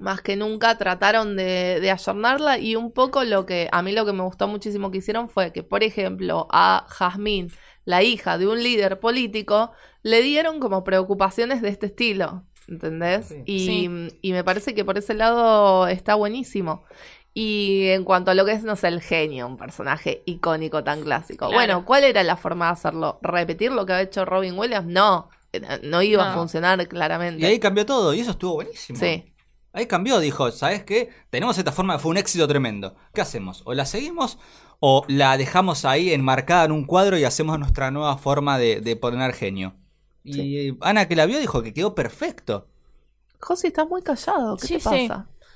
[0.01, 4.05] más que nunca, trataron de, de ayornarla y un poco lo que, a mí lo
[4.07, 7.53] que me gustó muchísimo que hicieron fue que, por ejemplo, a Jazmín,
[7.85, 12.45] la hija de un líder político, le dieron como preocupaciones de este estilo.
[12.69, 13.27] ¿Entendés?
[13.29, 13.43] Sí.
[13.47, 14.19] Y, Sí.
[14.23, 16.85] y me parece que por ese lado está buenísimo.
[17.35, 21.03] Y en cuanto a lo que es, no sé, el genio, un personaje icónico tan
[21.03, 21.47] clásico.
[21.47, 21.55] Claro.
[21.55, 23.19] Bueno, ¿cuál era la forma de hacerlo?
[23.23, 24.87] ¿Repetir lo que ha hecho Robin Williams?
[24.87, 25.29] No.
[25.83, 27.43] no iba a funcionar claramente.
[27.43, 28.99] Y ahí cambió todo, y eso estuvo buenísimo.
[28.99, 29.25] Sí.
[29.73, 31.11] Ahí cambió, dijo, ¿sabes qué?
[31.31, 32.97] Tenemos esta forma, fue un éxito tremendo.
[33.15, 33.63] ¿Qué hacemos?
[33.65, 34.39] ¿O la seguimos
[34.81, 38.97] o la dejamos ahí enmarcada en un cuadro y hacemos nuestra nueva forma de, de
[38.97, 39.75] poner genio?
[40.25, 42.67] Y Ana que la vio dijo que quedó perfecto.
[43.41, 44.57] Josi, estás muy callado.
[44.59, 45.09] ¿Qué Sí, te sí.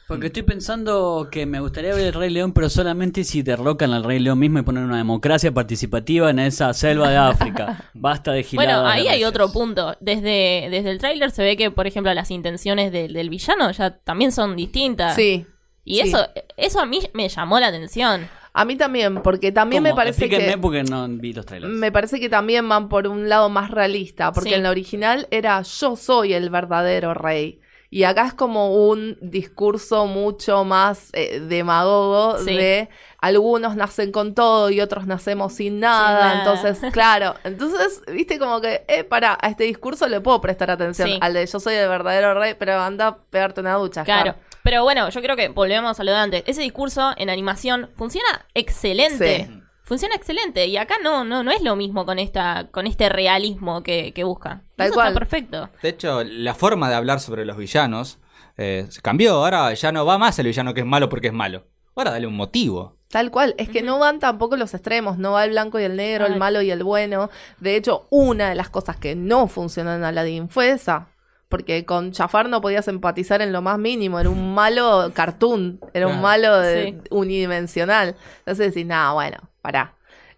[0.07, 4.05] Porque estoy pensando que me gustaría ver el Rey León, pero solamente si derrocan al
[4.05, 7.85] Rey León mismo y ponen una democracia participativa en esa selva de África.
[7.95, 8.67] Basta de girar.
[8.67, 9.97] Bueno, ahí hay otro punto.
[10.01, 13.97] Desde, desde el tráiler se ve que, por ejemplo, las intenciones del, del villano ya
[13.99, 15.15] también son distintas.
[15.17, 15.47] Sí.
[15.85, 16.01] Y sí.
[16.09, 18.29] eso, eso a mí me llamó la atención.
[18.53, 20.59] A mí también, porque también me parece Explíquenme que...
[20.59, 21.73] porque no vi los trailers.
[21.73, 24.55] Me parece que también van por un lado más realista, porque Sí.
[24.55, 27.59] en la original era yo soy el verdadero rey.
[27.95, 32.57] Y acá es como un discurso mucho más eh, demagogo Sí.
[32.57, 32.89] de
[33.21, 36.19] algunos nacen con todo y otros nacemos sin nada.
[36.35, 36.39] nada.
[36.41, 41.09] Entonces, claro, entonces, viste como que, eh, para, a este discurso le puedo prestar atención
[41.09, 41.19] Sí.
[41.21, 44.03] al de yo soy el verdadero rey, pero anda a pegarte una ducha.
[44.03, 44.35] Claro.
[44.65, 46.43] Pero bueno, yo creo que volvemos a lo de antes.
[46.47, 49.47] Ese discurso en animación funciona excelente.
[49.49, 49.61] Sí.
[49.85, 50.67] Funciona excelente.
[50.67, 54.25] Y acá no, no, no es lo mismo con esta, con este realismo que, que
[54.25, 54.63] busca.
[54.77, 55.09] Tal Eso cual.
[55.09, 55.71] está perfecto.
[55.83, 58.19] De hecho, la forma de hablar sobre los villanos
[58.57, 59.35] eh, se cambió.
[59.35, 61.67] Ahora ya no va más el villano que es malo porque es malo.
[61.95, 62.97] Ahora dale un motivo.
[63.09, 65.95] Tal cual, es que no van tampoco los extremos, no va el blanco y el
[65.95, 67.31] negro, el malo y el bueno.
[67.61, 71.07] De hecho, una de las cosas que no funcionó en Aladdin fue esa.
[71.49, 76.07] Porque con Jafar no podías empatizar en lo más mínimo, era un malo cartoon, era
[76.09, 77.09] un malo de- Sí.
[77.11, 78.17] unidimensional.
[78.41, 79.95] Entonces decís, nada, bueno, pará.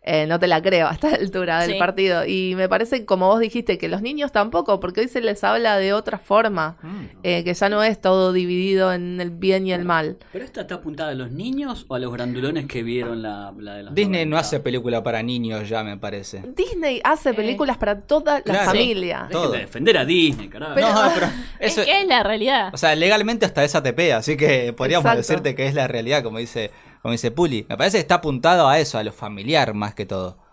[0.08, 1.78] Eh, no te la creo a esta altura del Sí.
[1.80, 2.24] partido.
[2.24, 5.76] Y me parece, como vos dijiste, que los niños tampoco, porque hoy se les habla
[5.78, 6.76] de otra forma,
[7.24, 10.16] eh, que ya no es todo dividido en el bien y el mal.
[10.32, 13.74] ¿Pero esta está apuntada a los niños o a los grandulones que vieron la, la
[13.74, 14.46] de los Disney no 90?
[14.46, 16.40] hace película para niños ya, me parece.
[16.54, 17.34] Disney hace Eh.
[17.34, 18.64] películas para toda la Claro.
[18.66, 19.28] familia.
[19.28, 20.72] De defender a Disney, carajo.
[20.76, 21.26] Pero- no, pero
[21.58, 22.70] eso, es que es la realidad.
[22.72, 25.18] O sea, legalmente hasta esa TP, así que podríamos Exacto.
[25.18, 26.70] decirte que es la realidad, como dice,
[27.02, 27.66] como dice Puli.
[27.68, 30.44] Me parece que está apuntado a eso, a lo familiar más que todo.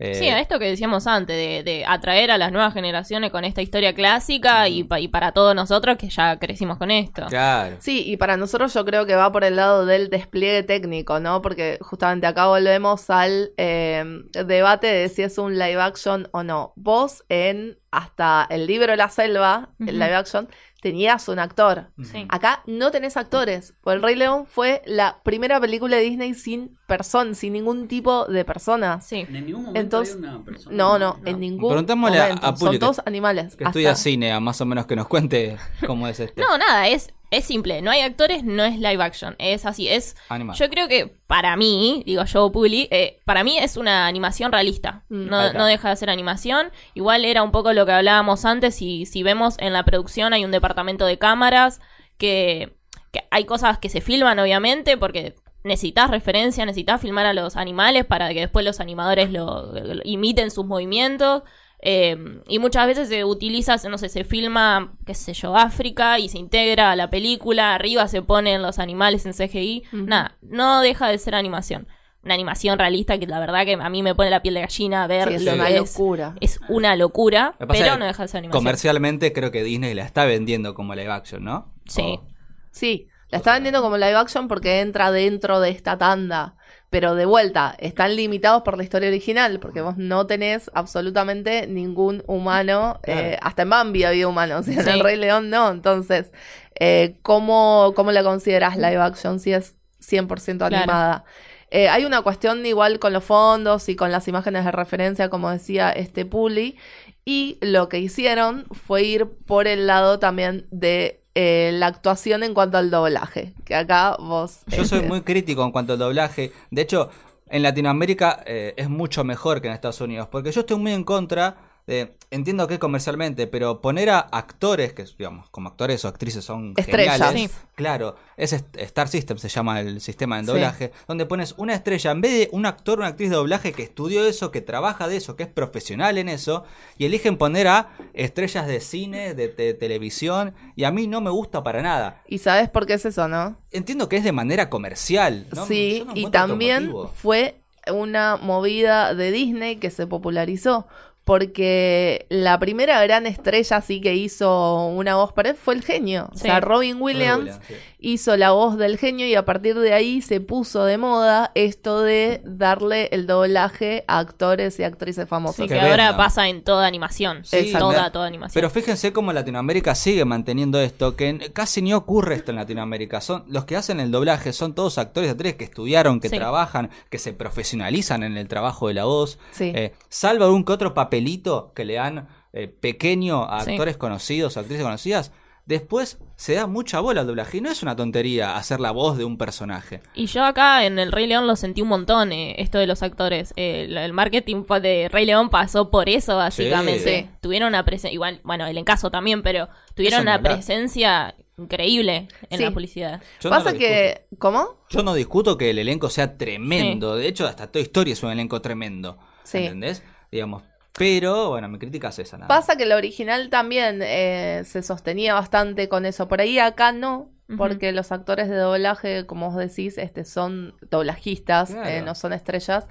[0.00, 3.44] Eh, Sí, a esto que decíamos antes, de, de atraer a las nuevas generaciones con
[3.44, 7.26] esta historia clásica y, pa- y para todos nosotros que ya crecimos con esto.
[7.26, 7.78] Claro.
[7.80, 11.42] Sí, y para nosotros yo creo que va por el lado del despliegue técnico, ¿no?
[11.42, 14.04] Porque justamente acá volvemos al eh,
[14.46, 16.72] debate de si es un live action o no.
[16.76, 20.48] Vos en hasta el libro La Selva, el live action,
[20.90, 21.90] tenías un actor.
[22.02, 22.26] Sí.
[22.28, 23.74] Acá no tenés actores.
[23.82, 28.24] Pues El Rey León fue la primera película de Disney sin persona, sin ningún tipo
[28.26, 29.06] de personas.
[29.06, 29.26] Sí.
[29.28, 30.76] En ningún momento Entonces- hay una persona.
[30.76, 32.46] No, no, en ningún Preguntémosle a- momento.
[32.46, 33.56] a Puli Son que- todos animales.
[33.56, 36.56] Que Hasta- estudia cine, a más o menos que nos cuente cómo es este No,
[36.58, 37.82] nada, es, es simple.
[37.82, 39.36] No hay actores, no es live action.
[39.38, 40.16] Es así, es...
[40.28, 40.56] animal.
[40.56, 45.04] Yo creo que para mí, digo yo, Puli, eh, para mí es una animación realista.
[45.10, 45.28] Mm.
[45.28, 46.70] No, deja de ser animación.
[46.94, 48.80] Igual era un poco lo que hablábamos antes.
[48.80, 51.80] Y si vemos en la producción hay un departamento de cámaras
[52.16, 52.76] que,
[53.12, 58.06] que hay cosas que se filman, obviamente, porque necesitas referencia, necesitas filmar a los animales
[58.06, 61.42] para que después los animadores lo, lo imiten sus movimientos.
[61.80, 66.28] Eh, y muchas veces se utiliza, no sé, se filma, qué sé yo, África y
[66.28, 69.84] se integra a la película, arriba se ponen los animales en CGI.
[69.92, 70.04] Ujú.
[70.06, 71.86] Nada, no deja de ser animación.
[72.24, 75.06] Una animación realista que la verdad que a mí me pone la piel de gallina
[75.06, 75.80] ver Sí, es lo que es.
[75.98, 76.34] locura.
[76.40, 78.60] Es una locura, pero es no deja de ser animación.
[78.60, 81.72] Comercialmente creo que Disney la está vendiendo como live action, ¿no?
[81.86, 82.02] Sí.
[82.02, 82.26] O-
[82.72, 86.56] Sí, la está vendiendo como live action porque entra dentro de esta tanda.
[86.90, 92.22] Pero de vuelta, están limitados por la historia original, porque vos no tenés absolutamente ningún
[92.26, 92.98] humano.
[93.02, 93.20] Claro.
[93.20, 94.90] eh, hasta en Bambi había humanos, y en Sí.
[94.90, 95.70] El Rey León no.
[95.70, 96.32] Entonces,
[96.80, 100.76] eh, ¿cómo, ¿cómo la consideras live action si es 100% Claro.
[100.76, 101.24] animada?
[101.70, 105.50] Eh, hay una cuestión igual con los fondos y con las imágenes de referencia, como
[105.50, 106.78] decía este Puli.
[107.26, 112.54] Y lo que hicieron fue ir por el lado también de eh, la actuación en
[112.54, 113.54] cuanto al doblaje.
[113.64, 114.60] Que acá vos.
[114.66, 116.52] Yo soy eh, muy crítico en cuanto al doblaje.
[116.70, 117.10] De hecho,
[117.48, 120.28] en Latinoamérica eh, es mucho mejor que en Estados Unidos.
[120.30, 121.56] Porque yo estoy muy en contra
[121.88, 122.14] de.
[122.30, 127.16] Entiendo que comercialmente, pero poner a actores que, digamos, como actores o actrices son Estrellas.
[127.16, 127.50] geniales.
[127.50, 127.56] Sí.
[127.74, 130.46] Claro, es Star System, se llama el sistema de Sí.
[130.48, 130.92] doblaje.
[131.08, 133.82] Donde pones una estrella en vez de un actor o una actriz de doblaje que
[133.82, 136.64] estudió eso, que trabaja de eso, que es profesional en eso.
[136.98, 140.54] Y eligen poner a estrellas de cine, de te- televisión.
[140.76, 142.22] Y a mí no me gusta para nada.
[142.28, 143.56] Y sabes por qué es eso, ¿no?
[143.70, 145.46] Entiendo que es de manera comercial.
[145.54, 145.64] ¿no?
[145.64, 150.86] sí, no y también fue una movida de Disney que se popularizó.
[151.28, 156.30] Porque la primera gran estrella así que hizo una voz para él fue el genio.
[156.34, 157.74] O sea, Robin Williams Williams, sí.
[158.00, 162.00] hizo la voz del genio y a partir de ahí se puso de moda esto
[162.02, 165.56] de darle el doblaje a actores y actrices famosas.
[165.56, 166.16] Sí, Qué que ahora venda.
[166.16, 167.44] pasa en toda animación.
[167.44, 168.54] Sí, toda, toda animación.
[168.54, 173.20] Pero fíjense cómo Latinoamérica sigue manteniendo esto, que casi ni ocurre esto en Latinoamérica.
[173.20, 176.36] Son los que hacen el doblaje son todos actores y actrices que estudiaron, que Sí.
[176.36, 179.38] trabajan, que se profesionalizan en el trabajo de la voz.
[179.50, 179.72] Sí.
[179.74, 183.72] Eh, salvo algún que otro papelito que le dan eh, pequeño a Sí.
[183.72, 185.32] actores conocidos, actrices conocidas.
[185.66, 189.18] Después se da mucha bola al doblaje y no es una tontería hacer la voz
[189.18, 190.00] de un personaje.
[190.14, 193.02] Y yo acá en el Rey León lo sentí un montón, eh, esto de los
[193.02, 193.52] actores.
[193.56, 197.22] Eh, el, el marketing de Rey León pasó por eso, básicamente.
[197.24, 197.30] Sí.
[197.42, 202.64] Tuvieron una presencia, igual, bueno, el encaso también, pero tuvieron una presencia increíble en Sí.
[202.64, 203.22] la publicidad.
[203.40, 204.76] Yo no Pasa lo que, ¿cómo?
[204.88, 207.14] Yo no discuto que el elenco sea tremendo.
[207.16, 209.18] De hecho, hasta Toy Story es un elenco tremendo.
[209.42, 209.58] Sí.
[209.58, 210.02] ¿Entendés?
[210.32, 210.62] Digamos.
[210.98, 212.36] Pero, bueno, mi crítica es esa.
[212.38, 212.48] Nada.
[212.48, 216.28] Pasa que el original también eh, se sostenía bastante con eso.
[216.28, 221.70] Por ahí acá no, porque los actores de doblaje, como vos decís, este, son doblajistas,
[221.70, 221.88] Claro.
[221.88, 222.86] eh, no son estrellas.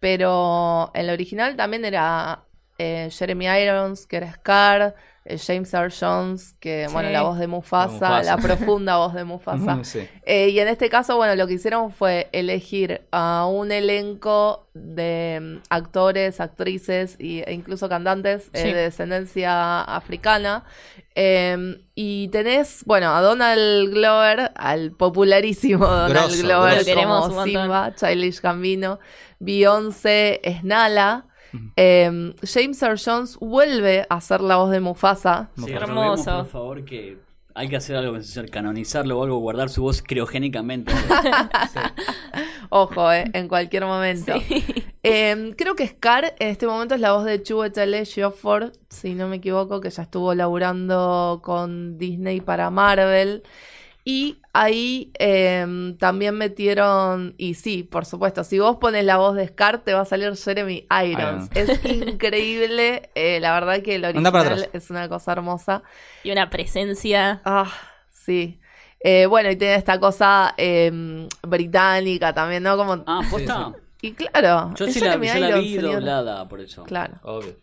[0.00, 2.44] Pero el original también era
[2.78, 4.94] eh, Jeremy Irons, que era Scar,
[5.38, 6.92] James Earl Jones, que, Sí.
[6.92, 8.22] bueno, la voz de Mufasa, Mufasa.
[8.22, 9.76] la profunda voz de Mufasa.
[9.76, 10.08] Mm, sí.
[10.24, 15.38] Eh, y en este caso, bueno, lo que hicieron fue elegir a un elenco de
[15.40, 18.72] mm, actores, actrices y- e incluso cantantes eh, Sí.
[18.72, 20.64] de descendencia africana.
[21.14, 27.28] Eh, y tenés, bueno, a Donald Glover, al popularísimo Donald Grosso, Glover grosso.
[27.28, 27.44] Como.
[27.44, 29.00] Simba, Childish Gambino,
[29.40, 31.26] Beyoncé, Snala.
[31.76, 35.50] Eh, James Earl Jones vuelve a hacer la voz de Mufasa.
[35.56, 36.38] Sí, Hermoso.
[36.38, 37.18] por favor, que
[37.54, 38.16] hay que hacer algo,
[38.50, 40.92] canonizarlo o algo, guardar su voz criogénicamente.
[42.70, 44.34] Ojo, eh, en cualquier momento.
[45.02, 49.28] Eh, creo que Scar en este momento es la voz de Chiwetel Ejiofor, si no
[49.28, 53.42] me equivoco, que ya estuvo laburando con Disney para Marvel.
[54.12, 59.46] Y ahí eh, también metieron, y sí, por supuesto, si vos pones la voz de
[59.46, 61.48] Scar, te va a salir Jeremy Irons.
[61.54, 61.54] Irons.
[61.54, 65.84] Es increíble, eh, la verdad que el original es una cosa hermosa.
[66.24, 67.40] Y una presencia.
[67.44, 67.72] Ah,
[68.10, 68.58] sí.
[68.98, 72.76] Eh, bueno, y tiene esta cosa eh, británica también, ¿no?
[72.76, 73.74] Como, ah, ¿posta?
[74.02, 76.82] y claro, Yo sí la, Jeremy yo la vi doblada, por eso.
[76.82, 77.14] Claro.
[77.22, 77.54] Obvio.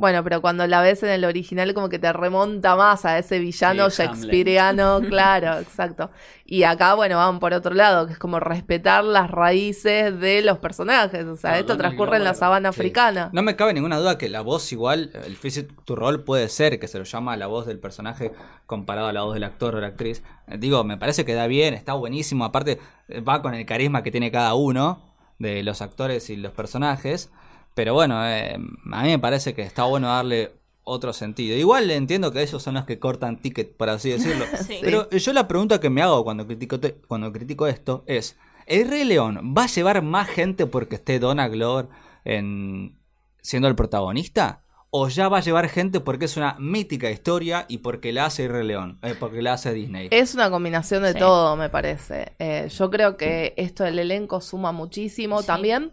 [0.00, 3.38] Bueno, pero cuando la ves en el original como que te remonta más a ese
[3.38, 4.16] villano Sí, Hamlet.
[4.16, 6.10] shakespeareano, claro, exacto.
[6.46, 10.58] Y acá, bueno, van por otro lado, que es como respetar las raíces de los
[10.58, 11.24] personajes.
[11.26, 12.80] O sea, esto transcurre en la sabana Sí.
[12.80, 13.30] africana.
[13.32, 16.80] No me cabe ninguna duda que la voz igual, el physic to role puede ser,
[16.80, 18.32] que se lo llama la voz del personaje
[18.66, 20.22] comparado a la voz del actor o la actriz.
[20.48, 22.44] Eh, Digo, me parece que da bien, está buenísimo.
[22.44, 25.02] Aparte, eh, va con el carisma que tiene cada uno
[25.38, 27.30] de los actores y los personajes.
[27.74, 28.56] Pero bueno, eh,
[28.92, 30.52] a mí me parece que está bueno darle
[30.82, 31.56] otro sentido.
[31.56, 34.44] Igual entiendo que ellos son los que cortan ticket, por así decirlo.
[34.66, 34.78] Sí.
[34.82, 38.88] Pero yo la pregunta que me hago cuando critico, te- cuando critico esto es, ¿el
[38.88, 41.86] Rey León va a llevar más gente porque esté Donald Glover
[42.24, 42.98] en,
[43.40, 44.62] siendo el protagonista?
[44.92, 48.46] ¿O ya va a llevar gente porque es una mítica historia y porque la hace
[48.46, 48.98] el Rey León?
[49.02, 50.08] eh, porque la hace Disney.
[50.10, 51.18] Es una combinación de Sí.
[51.20, 52.32] todo, me parece.
[52.40, 55.42] Eh, yo creo que esto del elenco suma muchísimo.
[55.42, 55.46] Sí.
[55.46, 55.92] También,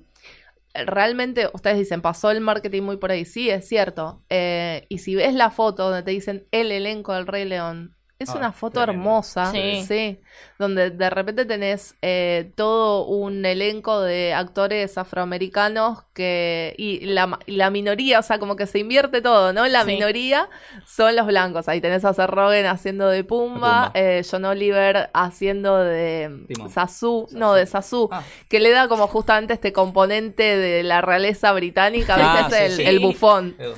[0.86, 3.26] realmente, ustedes dicen, pasó el marketing muy por ahí.
[3.26, 4.24] Sí, es cierto.
[4.30, 8.30] Eh, y si ves la foto donde te dicen el elenco del Rey León, es
[8.30, 9.02] Ah, una foto tremendo.
[9.10, 9.52] hermosa.
[9.52, 9.84] Sí.
[9.88, 10.20] sí.
[10.58, 16.74] Donde de repente tenés eh, todo un elenco de actores afroamericanos que.
[16.78, 19.68] Y la, la minoría, o sea, como que se invierte todo, ¿no?
[19.68, 19.92] La Sí.
[19.94, 20.50] minoría
[20.86, 21.68] son los blancos.
[21.68, 23.92] Ahí tenés a Seth Rogen haciendo de Pumba, Pumba.
[23.94, 26.46] eh, John Oliver haciendo de.
[26.74, 28.24] Sasu, no, de Sasu, Ah.
[28.50, 32.58] que le da como justamente este componente de la realeza británica, Ah, ¿viste?
[32.58, 32.84] Sí, el, sí.
[32.84, 33.56] el bufón.
[33.60, 33.74] Eh,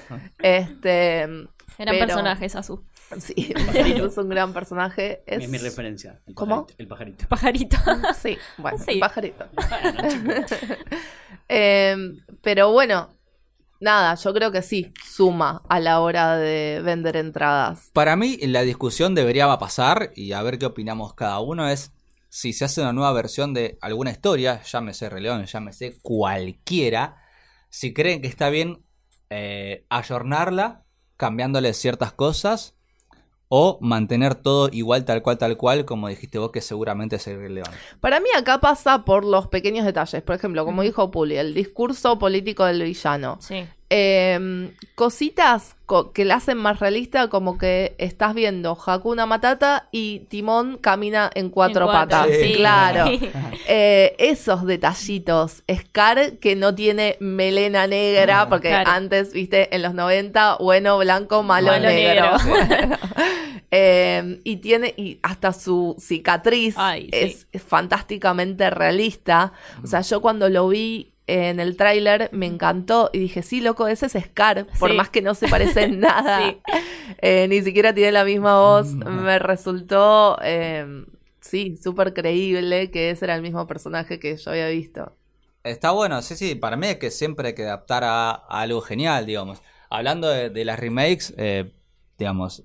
[0.70, 1.48] Este, Eran
[1.78, 2.84] pero- personajes, Azu.
[3.20, 5.24] sí, es un gran personaje.
[5.26, 6.22] Es, Es mi referencia.
[6.28, 6.68] El ¿Cómo?
[6.68, 7.28] pajarito, El pajarito.
[7.28, 7.78] Pajarito.
[8.22, 8.92] Sí, bueno, Sí.
[8.92, 9.46] el pajarito.
[10.24, 10.78] Bueno, chicos.
[11.48, 11.96] Eh,
[12.42, 13.10] pero bueno,
[13.80, 17.90] nada, yo creo que sí, suma a la hora de vender entradas.
[17.94, 21.92] Para mí, la discusión debería pasar, y a ver qué opinamos cada uno, es
[22.30, 27.18] si se hace una nueva versión de alguna historia, llámese Rey León, llámese cualquiera,
[27.70, 28.86] si creen que está bien
[29.32, 30.84] eh, ayornarla,
[31.18, 32.76] cambiándole ciertas cosas,
[33.50, 37.40] o mantener todo igual, tal cual, tal cual, como dijiste vos, que seguramente es el
[37.40, 37.68] Rey León.
[38.00, 40.22] Para mí acá pasa por los pequeños detalles.
[40.22, 43.38] Por ejemplo, como dijo Puli, el discurso político del villano.
[43.42, 43.66] Sí.
[43.92, 50.20] Eh, cositas co- que la hacen más realista, como que estás viendo Hakuna Matata y
[50.30, 52.36] Timón camina en cuatro, En cuatro, patas.
[52.40, 52.54] sí.
[52.56, 53.06] Claro.
[53.72, 55.64] Eh, esos detallitos.
[55.72, 58.90] Scar que no tiene melena negra, Ah, porque claro.
[58.90, 62.38] antes, viste, en los 90, bueno, blanco, malo, Malo, negro.
[62.46, 62.98] negro.
[63.72, 67.10] Eh, y tiene, y hasta su cicatriz Ay, sí.
[67.12, 69.54] es, es fantásticamente realista.
[69.84, 73.88] O sea, yo cuando lo vi en el tráiler me encantó y dije, sí, loco,
[73.88, 74.98] ese es Scar, por Sí.
[74.98, 76.50] más que no se parece en nada.
[76.50, 76.58] Sí.
[77.22, 78.88] Eh, ni siquiera tiene la misma voz.
[78.94, 81.06] Me resultó, eh,
[81.42, 85.14] sí, súper creíble que ese era el mismo personaje que yo había visto.
[85.64, 88.82] Está bueno, sí, sí, para mí es que siempre hay que adaptar a, a algo
[88.82, 89.62] genial, digamos.
[89.90, 91.74] Hablando de, de las remakes, eh,
[92.18, 92.64] digamos,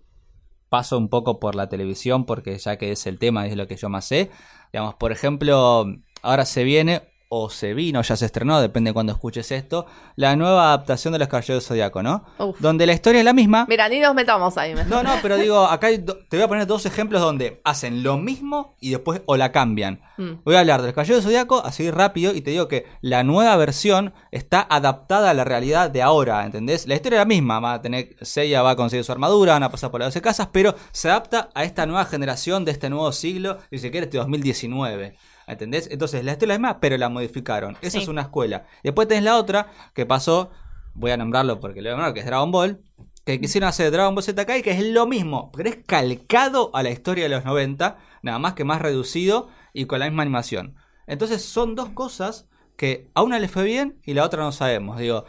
[0.68, 3.76] paso un poco por la televisión porque ya que es el tema, es lo que
[3.76, 4.30] yo más sé.
[4.72, 5.86] Digamos, por ejemplo,
[6.22, 7.02] ahora se viene,
[7.36, 11.18] o se vino, ya se estrenó, depende de cuando escuches esto, la nueva adaptación de
[11.18, 12.24] los Caballeros Zodíaco, ¿no?
[12.38, 12.60] Uf.
[12.60, 13.66] Donde la historia es la misma.
[13.68, 14.74] Mira, ni nos metamos ahí.
[14.74, 14.88] mejor.
[14.88, 18.76] No, no, pero digo, acá te voy a poner dos ejemplos donde hacen lo mismo
[18.80, 20.00] y después o la cambian.
[20.16, 20.44] Mm.
[20.44, 23.56] Voy a hablar del Caballero del Zodíaco así rápido y te digo que la nueva
[23.56, 26.86] versión está adaptada a la realidad de ahora, ¿entendés?
[26.86, 29.64] La historia es la misma, va a tener, Seiya va a conseguir su armadura, van
[29.64, 32.90] a pasar por las 12 casas, pero se adapta a esta nueva generación de este
[32.90, 35.16] nuevo siglo, y si quiere este 2019.
[35.46, 35.88] ¿Entendés?
[35.90, 37.76] Entonces la historia es la misma, pero la modificaron.
[37.80, 37.98] Esa Sí.
[37.98, 38.64] es una escuela.
[38.82, 40.50] Después tenés la otra que pasó,
[40.94, 42.80] voy a nombrarlo porque lo voy a nombrar, que es Dragon Ball,
[43.24, 46.82] que quisieron hacer Dragon Ball Z Kai, que es lo mismo, pero es calcado a
[46.82, 50.76] la historia de los 90, nada más que más reducido y con la misma animación.
[51.06, 54.98] Entonces son dos cosas que a una le fue bien y la otra no sabemos.
[54.98, 55.24] Digo,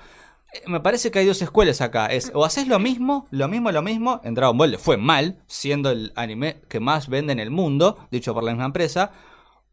[0.54, 2.08] eh, me parece que hay dos escuelas acá.
[2.08, 4.20] Es o haces lo mismo, lo mismo, lo mismo.
[4.24, 8.08] En Dragon Ball le fue mal, siendo el anime que más vende en el mundo,
[8.12, 9.12] dicho por la misma empresa.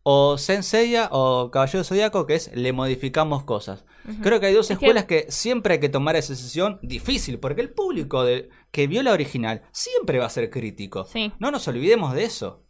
[0.04, 3.84] O Senseiya o Caballero Zodíaco, que es le modificamos cosas.
[4.20, 5.26] Creo que hay dos Es escuelas que...
[5.28, 9.62] siempre hay que tomar esa decisión difícil, porque el público de, que vio la original
[9.70, 11.04] siempre va a ser crítico.
[11.04, 11.32] Sí.
[11.38, 12.64] No nos olvidemos de eso.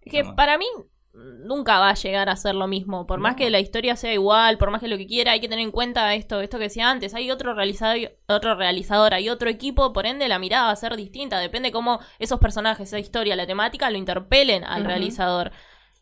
[0.00, 0.66] Es que para mí
[1.12, 3.06] nunca va a llegar a ser lo mismo.
[3.06, 5.48] Por más que la historia sea igual, por más que lo que quiera, hay que
[5.48, 7.14] tener en cuenta esto, esto que decía antes.
[7.14, 10.96] Hay otro realizador, otro realizador, hay otro equipo, por ende la mirada va a ser
[10.96, 11.38] distinta.
[11.38, 15.52] Depende cómo esos personajes, esa historia, la temática lo interpelen al realizador.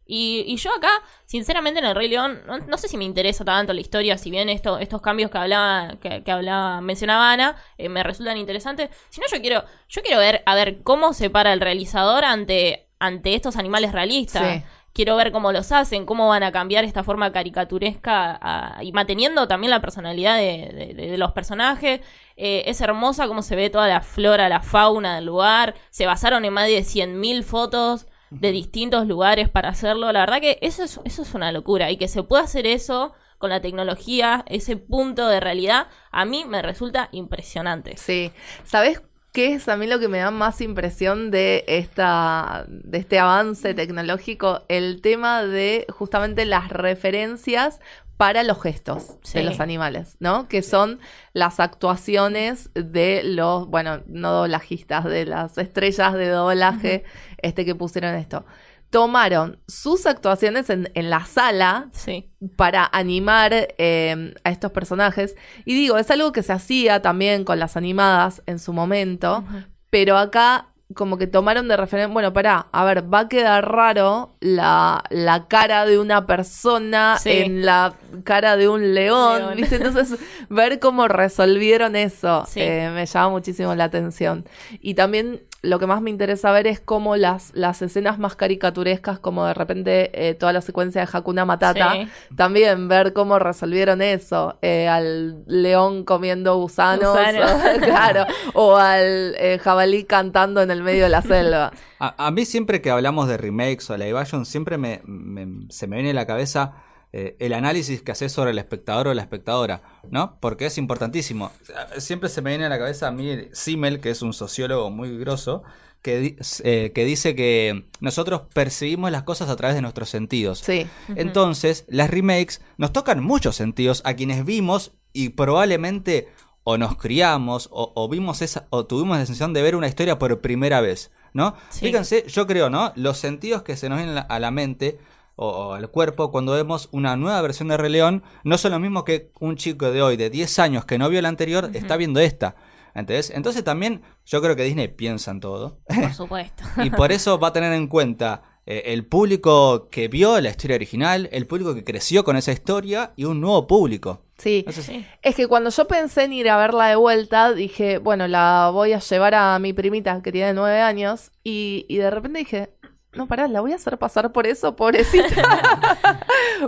[0.07, 0.91] Y, y yo acá,
[1.25, 4.31] sinceramente, en el Rey León, no, no sé si me interesa tanto la historia, si
[4.31, 8.91] bien esto, estos cambios que hablaba, que, que hablaba, mencionaba Ana, eh, me resultan interesantes.
[9.09, 12.87] Si no, yo quiero, yo quiero ver, a ver, cómo se para el realizador ante,
[13.01, 14.43] ante estos animales realistas.
[14.59, 14.63] Sí.
[14.93, 19.47] Quiero ver cómo los hacen, cómo van a cambiar esta forma caricaturesca a- y manteniendo
[19.47, 22.01] también la personalidad de, de- de los personajes.
[22.37, 25.75] Eh, es hermosa cómo se ve toda la flora, la fauna del lugar.
[25.91, 28.07] Se basaron en más de 100.000 fotos
[28.41, 30.13] de distintos lugares para hacerlo.
[30.13, 31.91] La verdad que eso es, eso es una locura.
[31.91, 36.45] Y que se pueda hacer eso con la tecnología, ese punto de realidad, a mí
[36.47, 37.97] me resulta impresionante.
[37.97, 38.33] Sí.
[38.65, 39.03] ¿Sabes
[39.37, 43.75] qué es a mí lo que me da más impresión de esta de este avance
[43.75, 44.63] tecnológico?
[44.69, 47.81] El tema de justamente las referencias
[48.17, 49.37] para los gestos Sí.
[49.39, 50.49] de los animales, ¿no?
[50.49, 51.01] Que son
[51.35, 57.05] las actuaciones de los, bueno, no doblajistas, de las estrellas de doblaje
[57.43, 58.47] este que pusieron esto.
[58.91, 62.31] Tomaron sus actuaciones en, en la sala Sí.
[62.57, 65.35] para animar eh, a estos personajes.
[65.65, 69.45] Y digo, es algo que se hacía también con las animadas en su momento,
[69.91, 74.37] pero acá como que tomaron de referencia, bueno, pará, a ver, va a quedar raro
[74.39, 77.31] la, la cara de una persona Sí.
[77.31, 79.57] en la cara de un león, León.
[79.57, 79.77] ¿viste?
[79.77, 80.17] Entonces,
[80.49, 82.61] ver cómo resolvieron eso Sí.
[82.61, 84.45] eh, me llama muchísimo la atención.
[84.81, 89.19] Y también lo que más me interesa ver es cómo las, las escenas más caricaturescas,
[89.19, 92.09] como de repente eh, toda la secuencia de Hakuna Matata, Sí.
[92.37, 97.53] también ver cómo resolvieron eso, eh, al león comiendo gusanos, Gusanos.
[97.83, 98.25] claro,
[98.55, 101.73] o al eh, jabalí cantando en el medio de la selva.
[101.99, 105.87] A, a mí siempre que hablamos de remakes o live action, siempre me, me- se
[105.87, 106.75] me viene a la cabeza
[107.13, 110.39] eh, el análisis que haces sobre el espectador o la espectadora, ¿no?
[110.41, 111.51] Porque es importantísimo.
[111.99, 115.17] Siempre se me viene a la cabeza a mí Simmel, que es un sociólogo muy
[115.17, 115.63] grosso,
[116.03, 120.59] que, eh, que dice que nosotros percibimos las cosas a través de nuestros sentidos.
[120.59, 126.29] Sí, Entonces, las remakes nos tocan muchos sentidos a quienes vimos y probablemente
[126.65, 130.19] o nos criamos o, o vimos esa o tuvimos la sensación de ver una historia
[130.19, 131.55] por primera vez, ¿no?
[131.71, 131.87] Sí.
[131.87, 132.93] Fíjense, yo creo, ¿no?
[132.97, 134.99] Los sentidos que se nos vienen a la mente
[135.37, 139.05] o, al cuerpo cuando vemos una nueva versión de Rey León no son lo mismo
[139.05, 142.21] que un chico de hoy de 10 años que no vio la anterior está viendo
[142.21, 142.57] esta.
[142.95, 143.29] ¿Entendés?
[143.31, 145.79] Entonces también yo creo que Disney piensa en todo.
[145.87, 146.65] Por supuesto.
[146.83, 150.77] Y por eso va a tener en cuenta eh, el público que vio la historia
[150.77, 154.23] original, el público que creció con esa historia y un nuevo público.
[154.39, 154.65] Sí.
[154.67, 155.05] Eso es- Sí.
[155.23, 158.95] Es que cuando yo pensé en ir a verla de vuelta, dije, bueno, la voy
[158.95, 161.33] a llevar a mi primita que tiene nueve años.
[161.45, 162.71] Y, y de repente dije,
[163.17, 166.21] no, pará, la voy a hacer pasar por eso, pobrecita.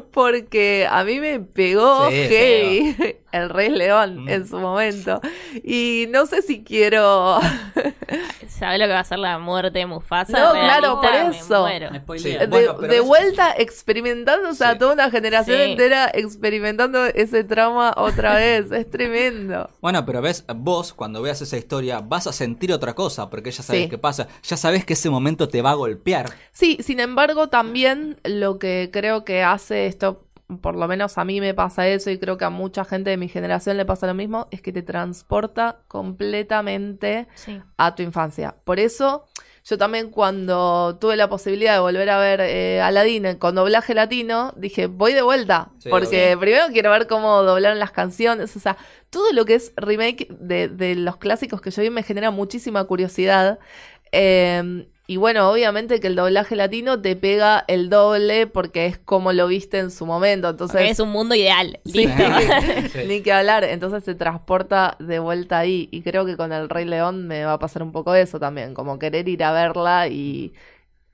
[0.13, 2.97] Porque a mí me pegó Sí,
[3.33, 4.29] el Rey León Mm.
[4.29, 5.21] en su momento.
[5.65, 7.39] Y no sé si quiero.
[8.49, 10.33] ¿Sabes lo que va a ser la muerte de Mufasa?
[10.39, 11.67] No, claro, por eso.
[11.67, 12.31] Me Sí.
[12.37, 12.75] de, Bueno,
[13.05, 14.79] vuelta experimentando, o sea, Sí.
[14.79, 15.71] toda una generación Sí.
[15.73, 18.71] entera experimentando ese trauma otra vez.
[18.73, 19.69] Es tremendo.
[19.81, 23.63] Bueno, pero ves, vos cuando veas esa historia vas a sentir otra cosa, porque ya
[23.63, 23.89] sabes Sí.
[23.89, 26.27] qué pasa, ya sabes que ese momento te va a golpear.
[26.53, 30.25] Sí, sin embargo, también lo que creo que hace esto,
[30.63, 33.17] por lo menos a mí me pasa eso y creo que a mucha gente de
[33.19, 37.61] mi generación le pasa lo mismo, es que te transporta completamente Sí.
[37.77, 38.55] a tu infancia.
[38.65, 39.27] Por eso,
[39.65, 44.55] yo también cuando tuve la posibilidad de volver a ver eh, Aladdin con doblaje latino,
[44.57, 48.77] dije, voy de vuelta, Sí, porque primero quiero ver cómo doblaron las canciones, o sea,
[49.11, 52.85] todo lo que es remake de, de los clásicos que yo vi me genera muchísima
[52.85, 53.59] curiosidad.
[54.13, 59.33] Eh, y bueno, obviamente que el doblaje latino te pega el doble porque es como
[59.33, 60.51] lo viste en su momento.
[60.51, 61.81] Entonces, es un mundo ideal.
[61.87, 62.07] Sí.
[62.07, 62.23] Listo.
[62.93, 62.99] Sí.
[63.09, 63.65] ni que hablar.
[63.65, 65.89] Entonces se transporta de vuelta ahí.
[65.93, 68.75] Y creo que con el Rey León me va a pasar un poco eso también.
[68.75, 70.53] Como querer ir a verla y,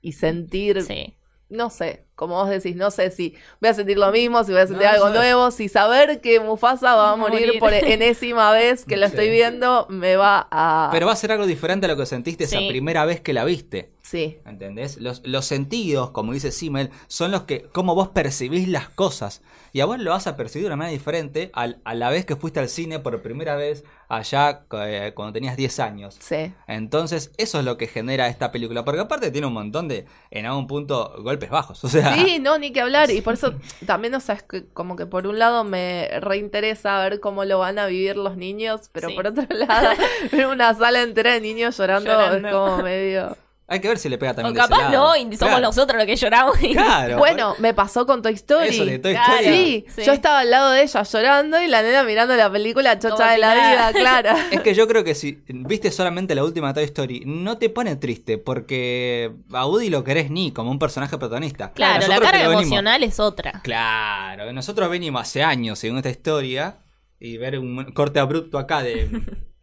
[0.01, 1.15] y sentir, Sí.
[1.49, 4.61] no sé, como vos decís, no sé si voy a sentir lo mismo, si voy
[4.61, 7.59] a sentir No, algo nuevo, si saber que Mufasa va a morir, morir.
[7.59, 9.11] por enésima vez que lo Sí.
[9.11, 10.89] estoy viendo, me va a...
[10.91, 13.43] Pero va a ser algo diferente a lo que sentiste esa primera vez que la
[13.45, 13.91] viste.
[14.01, 14.97] Sí, ¿Entendés?
[14.97, 19.41] Los, los sentidos, como dice Simmel, son los que, como vos percibís las cosas.
[19.73, 22.23] Y a vos lo vas a percibir de una manera diferente al- a la vez
[22.23, 26.17] que fuiste al cine por primera vez allá eh, cuando tenías 10 años.
[26.21, 26.53] sí.
[26.67, 28.85] Entonces, eso es lo que genera esta película.
[28.85, 31.83] Porque aparte tiene un montón de, en algún punto, golpes bajos.
[31.83, 33.09] O sea, Sí, no, ni que hablar.
[33.11, 33.53] Y por eso
[33.85, 37.59] también, o sea, es que como que por un lado me reinteresa ver cómo lo
[37.59, 39.15] van a vivir los niños, pero Sí.
[39.15, 39.89] por otro lado,
[40.31, 42.47] ver una sala entera de niños llorando, Llorando.
[42.47, 43.37] es como medio...
[43.67, 45.07] hay que ver si le pega O también de ese capaz lado.
[45.07, 45.59] no, y somos Claro.
[45.61, 46.61] nosotros los que lloramos.
[46.63, 47.17] y- Claro.
[47.25, 48.67] Bueno, me pasó con Toy Story.
[48.69, 49.33] Eso de Toy Claro.
[49.39, 49.55] Story.
[49.55, 50.01] Sí, Sí.
[50.05, 53.29] yo estaba al lado de ella llorando y la nena mirando la película chocha Como
[53.29, 53.89] de la nada.
[53.91, 54.29] vida, claro.
[54.51, 57.95] Es que yo creo que si viste solamente la última Toy Story, no te pone
[57.95, 61.71] triste porque a Woody lo querés ni como un personaje protagonista.
[61.71, 63.61] Claro, la carga venimos- emocional es otra.
[63.63, 66.77] Claro, nosotros venimos hace años según esta historia
[67.19, 69.09] y ver un corte abrupto acá de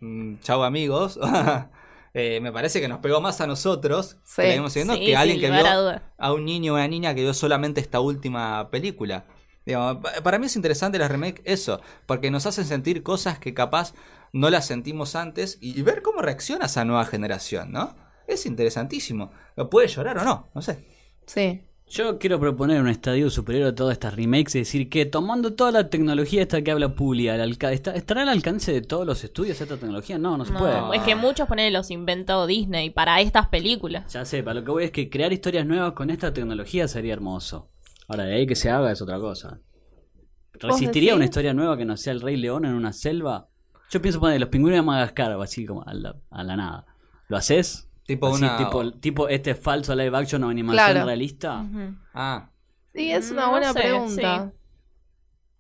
[0.01, 1.19] mm, chau amigos,
[2.15, 4.43] eh, me parece que nos pegó más a nosotros Sí.
[4.43, 5.57] que siguiendo, Sí, que a alguien que vio
[6.19, 9.25] a un niño o una niña que vio solamente esta última película.
[9.65, 13.55] Digamos, pa- para mí es interesante las remake eso, porque nos hacen sentir cosas que
[13.55, 13.95] capaz
[14.33, 17.95] no las sentimos antes y, y ver cómo reacciona esa nueva generación, ¿no?
[18.27, 19.31] Es interesantísimo.
[19.71, 20.51] ¿Puede llorar o no?
[20.55, 20.85] No sé.
[21.27, 21.63] Sí.
[21.95, 25.71] Yo quiero proponer un estadio superior a todas estas remakes, es decir, que tomando toda
[25.73, 26.95] la tecnología esta que habla
[27.71, 30.17] está- ¿estará al alcance de todos los estudios esta tecnología?
[30.17, 30.97] No, no se No, puede.
[30.97, 34.11] es que muchos ponen los inventó Disney para estas películas.
[34.11, 37.13] Ya sé, para lo que voy es que crear historias nuevas con esta tecnología sería
[37.13, 37.69] hermoso.
[38.09, 39.61] Ahora, de ahí que se haga es otra cosa.
[40.55, 43.49] ¿Resistiría una historia nueva que no sea el Rey León en una selva?
[43.91, 46.87] Yo pienso poner los pingüinos de Madagascar, así como a la, a la nada.
[47.29, 47.87] ¿Lo haces?
[48.17, 48.57] Tipo Así, una...
[48.57, 51.07] tipo, tipo este falso live action o animación Claro.
[51.07, 51.65] realista.
[52.15, 52.49] Ah,
[52.95, 54.53] Sí, es una no buena sé, pregunta.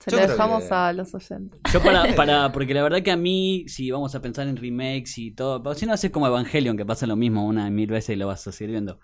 [0.00, 1.61] Se Yo creo dejamos que- a los oyentes.
[1.72, 5.16] Yo para, para, porque la verdad que a mí, si vamos a pensar en remakes
[5.18, 8.16] y todo, pero si no haces como Evangelion, que pasa lo mismo una mil veces
[8.16, 8.98] y lo vas a seguir viendo.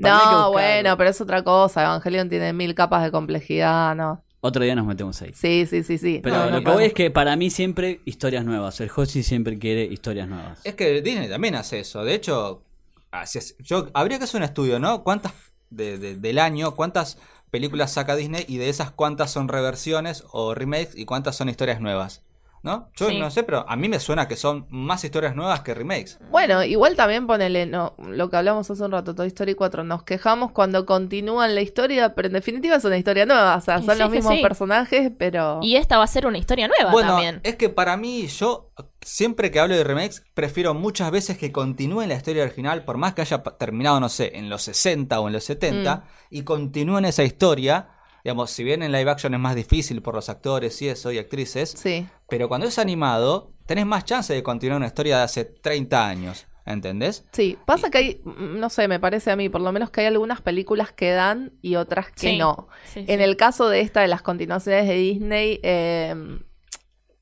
[0.00, 1.82] Para No, bueno, pero es otra cosa.
[1.84, 4.24] Evangelion tiene mil capas de complejidad, ¿no?
[4.40, 5.32] Otro día nos metemos ahí.
[5.34, 6.18] Sí, sí, sí, sí.
[6.22, 8.80] Pero No, lo no que voy es que para mí siempre historias nuevas.
[8.80, 10.60] El Hoshi siempre quiere historias nuevas.
[10.64, 12.02] es que Disney también hace eso.
[12.04, 12.64] De hecho,
[13.12, 15.04] así es- yo habría que hacer un estudio, ¿no?
[15.04, 15.32] ¿Cuántas
[15.70, 17.18] de- de- del año, cuántas
[17.50, 21.80] películas saca Disney y de esas cuántas son reversiones o remakes y cuántas son historias
[21.80, 22.22] nuevas?
[22.64, 22.90] ¿No?
[22.94, 23.18] Yo Sí.
[23.18, 26.20] no sé, pero a mí me suena que son más historias nuevas que remakes.
[26.30, 30.04] Bueno, igual también ponele, no, lo que hablamos hace un rato, Toy Story 4, nos
[30.04, 33.96] quejamos cuando continúan la historia, pero en definitiva es una historia nueva, o sea, son
[33.96, 34.42] sí los mismos sí.
[34.42, 35.58] personajes, pero...
[35.60, 37.40] Y esta va a ser una historia nueva Bueno, también.
[37.42, 38.70] es que para mí, yo
[39.04, 43.14] siempre que hablo de remakes, prefiero muchas veces que continúen la historia original, por más
[43.14, 46.02] que haya terminado, no sé, en los 60 o en los 70, Mm.
[46.30, 47.88] y continúen esa historia.
[48.24, 51.18] Digamos, si bien en live action es más difícil por los actores y eso, y
[51.18, 55.44] actrices, Sí, pero cuando es animado, tenés más chance de continuar una historia de hace
[55.44, 56.46] 30 años.
[56.64, 57.24] ¿Entendés?
[57.32, 60.02] sí, pasa que hay, mm, no sé, me parece a mí, por lo menos que
[60.02, 62.38] hay algunas películas que dan y otras que Sí.
[62.38, 62.68] no.
[62.84, 63.12] Sí, sí.
[63.12, 66.14] En el caso de esta, de las continuaciones de Disney, eh,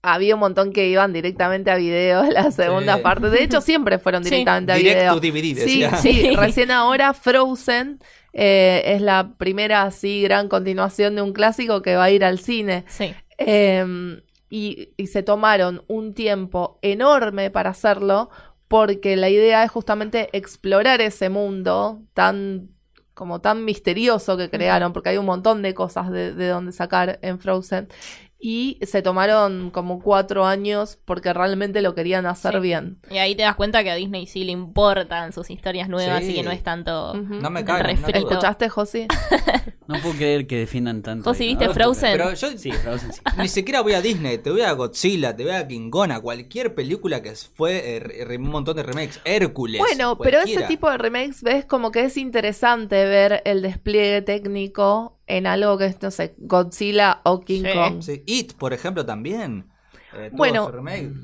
[0.03, 3.03] había un montón que iban directamente a video, la segunda Sí.
[3.03, 3.31] parte.
[3.31, 4.31] De hecho, siempre furon Sí.
[4.31, 5.15] directamente a Direct video.
[5.15, 5.97] to DVD, Sí, decía.
[5.97, 6.31] sí, Sí.
[6.37, 7.99] recién ahora Frozen
[8.33, 12.39] Eh, es la primera así gran continuación de un clásico que va a ir al
[12.39, 12.85] cine.
[12.87, 13.13] Sí.
[13.39, 13.85] Eh,
[14.49, 18.31] y, y se tomaron un tiempo enorme para hacerlo
[18.69, 22.69] porque la idea es justamente explorar ese mundo tan
[23.15, 27.19] como tan misterioso que crearon, porque hay un montón de cosas de, de donde sacar
[27.23, 27.89] en Frozen.
[28.43, 32.61] Y se tomaron como cuatro años porque realmente lo querían hacer Sí.
[32.61, 32.99] bien.
[33.11, 36.32] Y ahí te das cuenta que a Disney sí le importan sus historias nuevas Sí.
[36.32, 37.12] y que no es tanto.
[37.14, 37.95] No me el cabe.
[37.95, 38.09] no.
[38.09, 39.07] ¿Escuchaste, Josi?
[39.91, 41.28] No puedo creer que defiendan tanto.
[41.28, 41.74] Josi, ahí, ¿viste ¿no?
[41.74, 42.12] Frozen?
[42.12, 43.20] Pero yo Sí, Frozen sí.
[43.36, 46.20] ni siquiera voy a Disney, te voy a Godzilla, te voy a King Kong, a
[46.20, 49.20] cualquier película que fue eh, un montón de remakes.
[49.24, 49.80] Hércules.
[49.80, 55.18] Bueno, pero ese tipo de remakes ves como que es interesante ver el despliegue técnico
[55.37, 57.72] en algo que es, no sé, Godzilla o King Sí.
[57.74, 58.03] Kong.
[58.03, 59.66] Sí, It, por ejemplo, también.
[60.14, 60.70] eh, Bueno.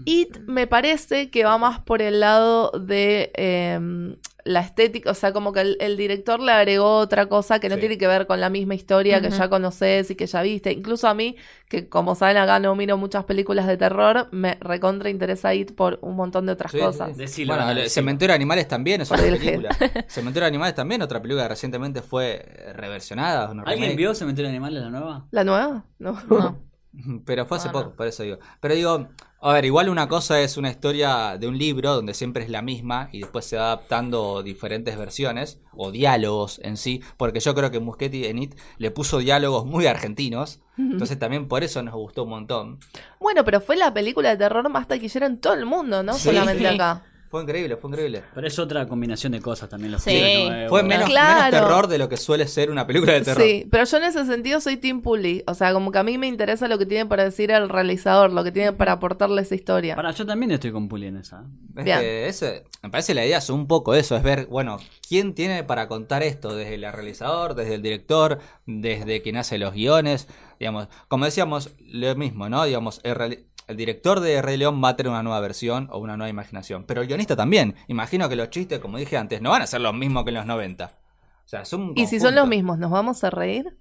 [0.04, 4.16] It me parece que va más por el lado de em,
[4.46, 7.74] la estética, o sea, como que el, el director le agregó otra cosa que no
[7.74, 7.80] Sí.
[7.80, 10.72] tiene que ver con la misma historia que ya conoces y que ya viste.
[10.72, 11.36] Incluso a mí,
[11.68, 15.98] que como saben acá no miro muchas películas de terror, me recontra interesa It por
[16.02, 17.16] un montón de otras Sí, cosas.
[17.16, 17.88] Decilo, bueno, decilo.
[17.90, 19.70] Cementerio de Animales también es Por otra el película.
[20.08, 23.46] Cementerio de Animales también, otra película que recientemente fue reversionada.
[23.50, 23.96] ¿Alguien remake.
[23.96, 25.26] vio Cementerio de Animales la nueva?
[25.30, 25.84] ¿La nueva?
[25.98, 26.18] No.
[26.30, 26.62] No.
[27.26, 27.96] Pero fue hace poco, no.
[27.96, 28.38] por eso digo.
[28.60, 29.08] Pero digo,
[29.50, 32.62] a ver, igual una cosa es una historia de un libro donde siempre es la
[32.62, 37.70] misma y después se va adaptando diferentes versiones o diálogos en sí, porque yo creo
[37.70, 42.24] que Muschetti en It le puso diálogos muy argentinos, entonces también por eso nos gustó
[42.24, 42.78] un montón.
[43.20, 46.28] Bueno, pero fue la película de terror más taquillera en todo el mundo, no Sí,
[46.28, 46.74] solamente sí.
[46.74, 47.04] acá.
[47.28, 48.22] Fue increíble, fue increíble.
[48.34, 49.92] Pero es otra combinación de cosas también.
[49.92, 50.10] Los Sí.
[50.10, 50.68] pibes nuevos.
[50.70, 51.36] Fue menos, Claro.
[51.38, 53.42] menos terror de lo que suele ser una película de terror.
[53.42, 55.42] Sí, pero yo en ese sentido soy Tim Puli.
[55.46, 58.32] O sea, como que a mí me interesa lo que tiene para decir el realizador,
[58.32, 59.96] lo que tiene para aportarle esa historia.
[59.96, 61.44] Para, yo también estoy con Puli en esa.
[61.76, 61.98] Es Bien.
[62.00, 65.64] que ese- me parece la idea es un poco eso, es ver, bueno, quién tiene
[65.64, 70.28] para contar esto, desde el realizador, desde el director, desde quien hace los guiones,
[70.60, 72.64] digamos, como decíamos, lo mismo, ¿no?
[72.64, 75.98] Digamos, el, reali- el director de Rey León va a tener una nueva versión o
[75.98, 77.74] una nueva imaginación, pero el guionista también.
[77.88, 80.36] Imagino que los chistes, como dije antes, no van a ser los mismos que en
[80.36, 80.84] los 90.
[80.86, 83.76] O sea, son un Y si son los mismos, ¿nos vamos a reír?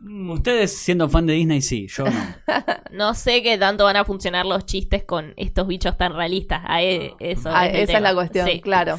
[0.00, 2.10] Mm, Ustedes siendo fan de Disney, sí, yo no.
[2.90, 6.62] No sé qué tanto van a funcionar los chistes con estos bichos tan realistas.
[6.64, 8.60] A e- eso Ah, el esa es la cuestión, Sí.
[8.60, 8.98] claro.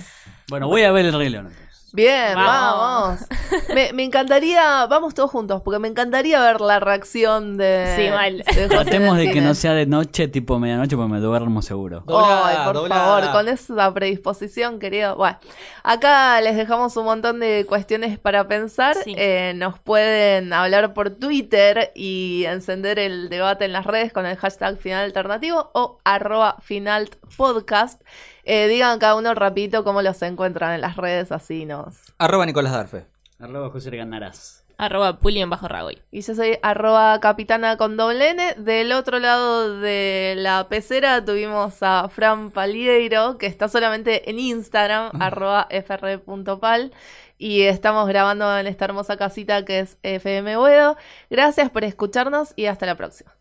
[0.49, 1.49] Bueno, voy a ver el Rey León.
[1.95, 3.19] Bien, Vamos.
[3.21, 3.65] vamos.
[3.73, 7.93] Me, me encantaría, vamos todos juntos, porque me encantaría ver la reacción de.
[7.97, 8.37] Sí, mal.
[8.39, 12.03] de José Tratemos de que no sea de noche, tipo medianoche, porque me duermo seguro.
[12.05, 13.05] Doblada, Ay, por doblada.
[13.21, 15.15] favor, con esa predisposición, querido.
[15.15, 15.37] Bueno,
[15.83, 18.95] acá les dejamos un montón de cuestiones para pensar.
[19.03, 19.15] Sí.
[19.17, 24.35] Eh, nos pueden hablar por Twitter y encender el debate en las redes con el
[24.37, 28.01] hashtag final alternativo o arroba final podcast.
[28.45, 32.13] Eh, digan cada uno rapidito cómo los encuentran en las redes, así nos.
[32.19, 33.05] Arroba Nicolás Darfe.
[33.39, 34.65] Arroba José ganarás.
[34.77, 36.01] Arroba Puli en bajo Ragoy.
[36.11, 38.55] Y yo soy arroba capitana con doble N.
[38.57, 45.11] Del otro lado de la pecera tuvimos a Fran Palieiro, que está solamente en Instagram,
[45.21, 46.91] arroba fr.pal.
[47.37, 50.97] Y estamos grabando en esta hermosa casita que es FM Boedo.
[51.29, 53.35] Gracias por escucharnos y hasta la próxima.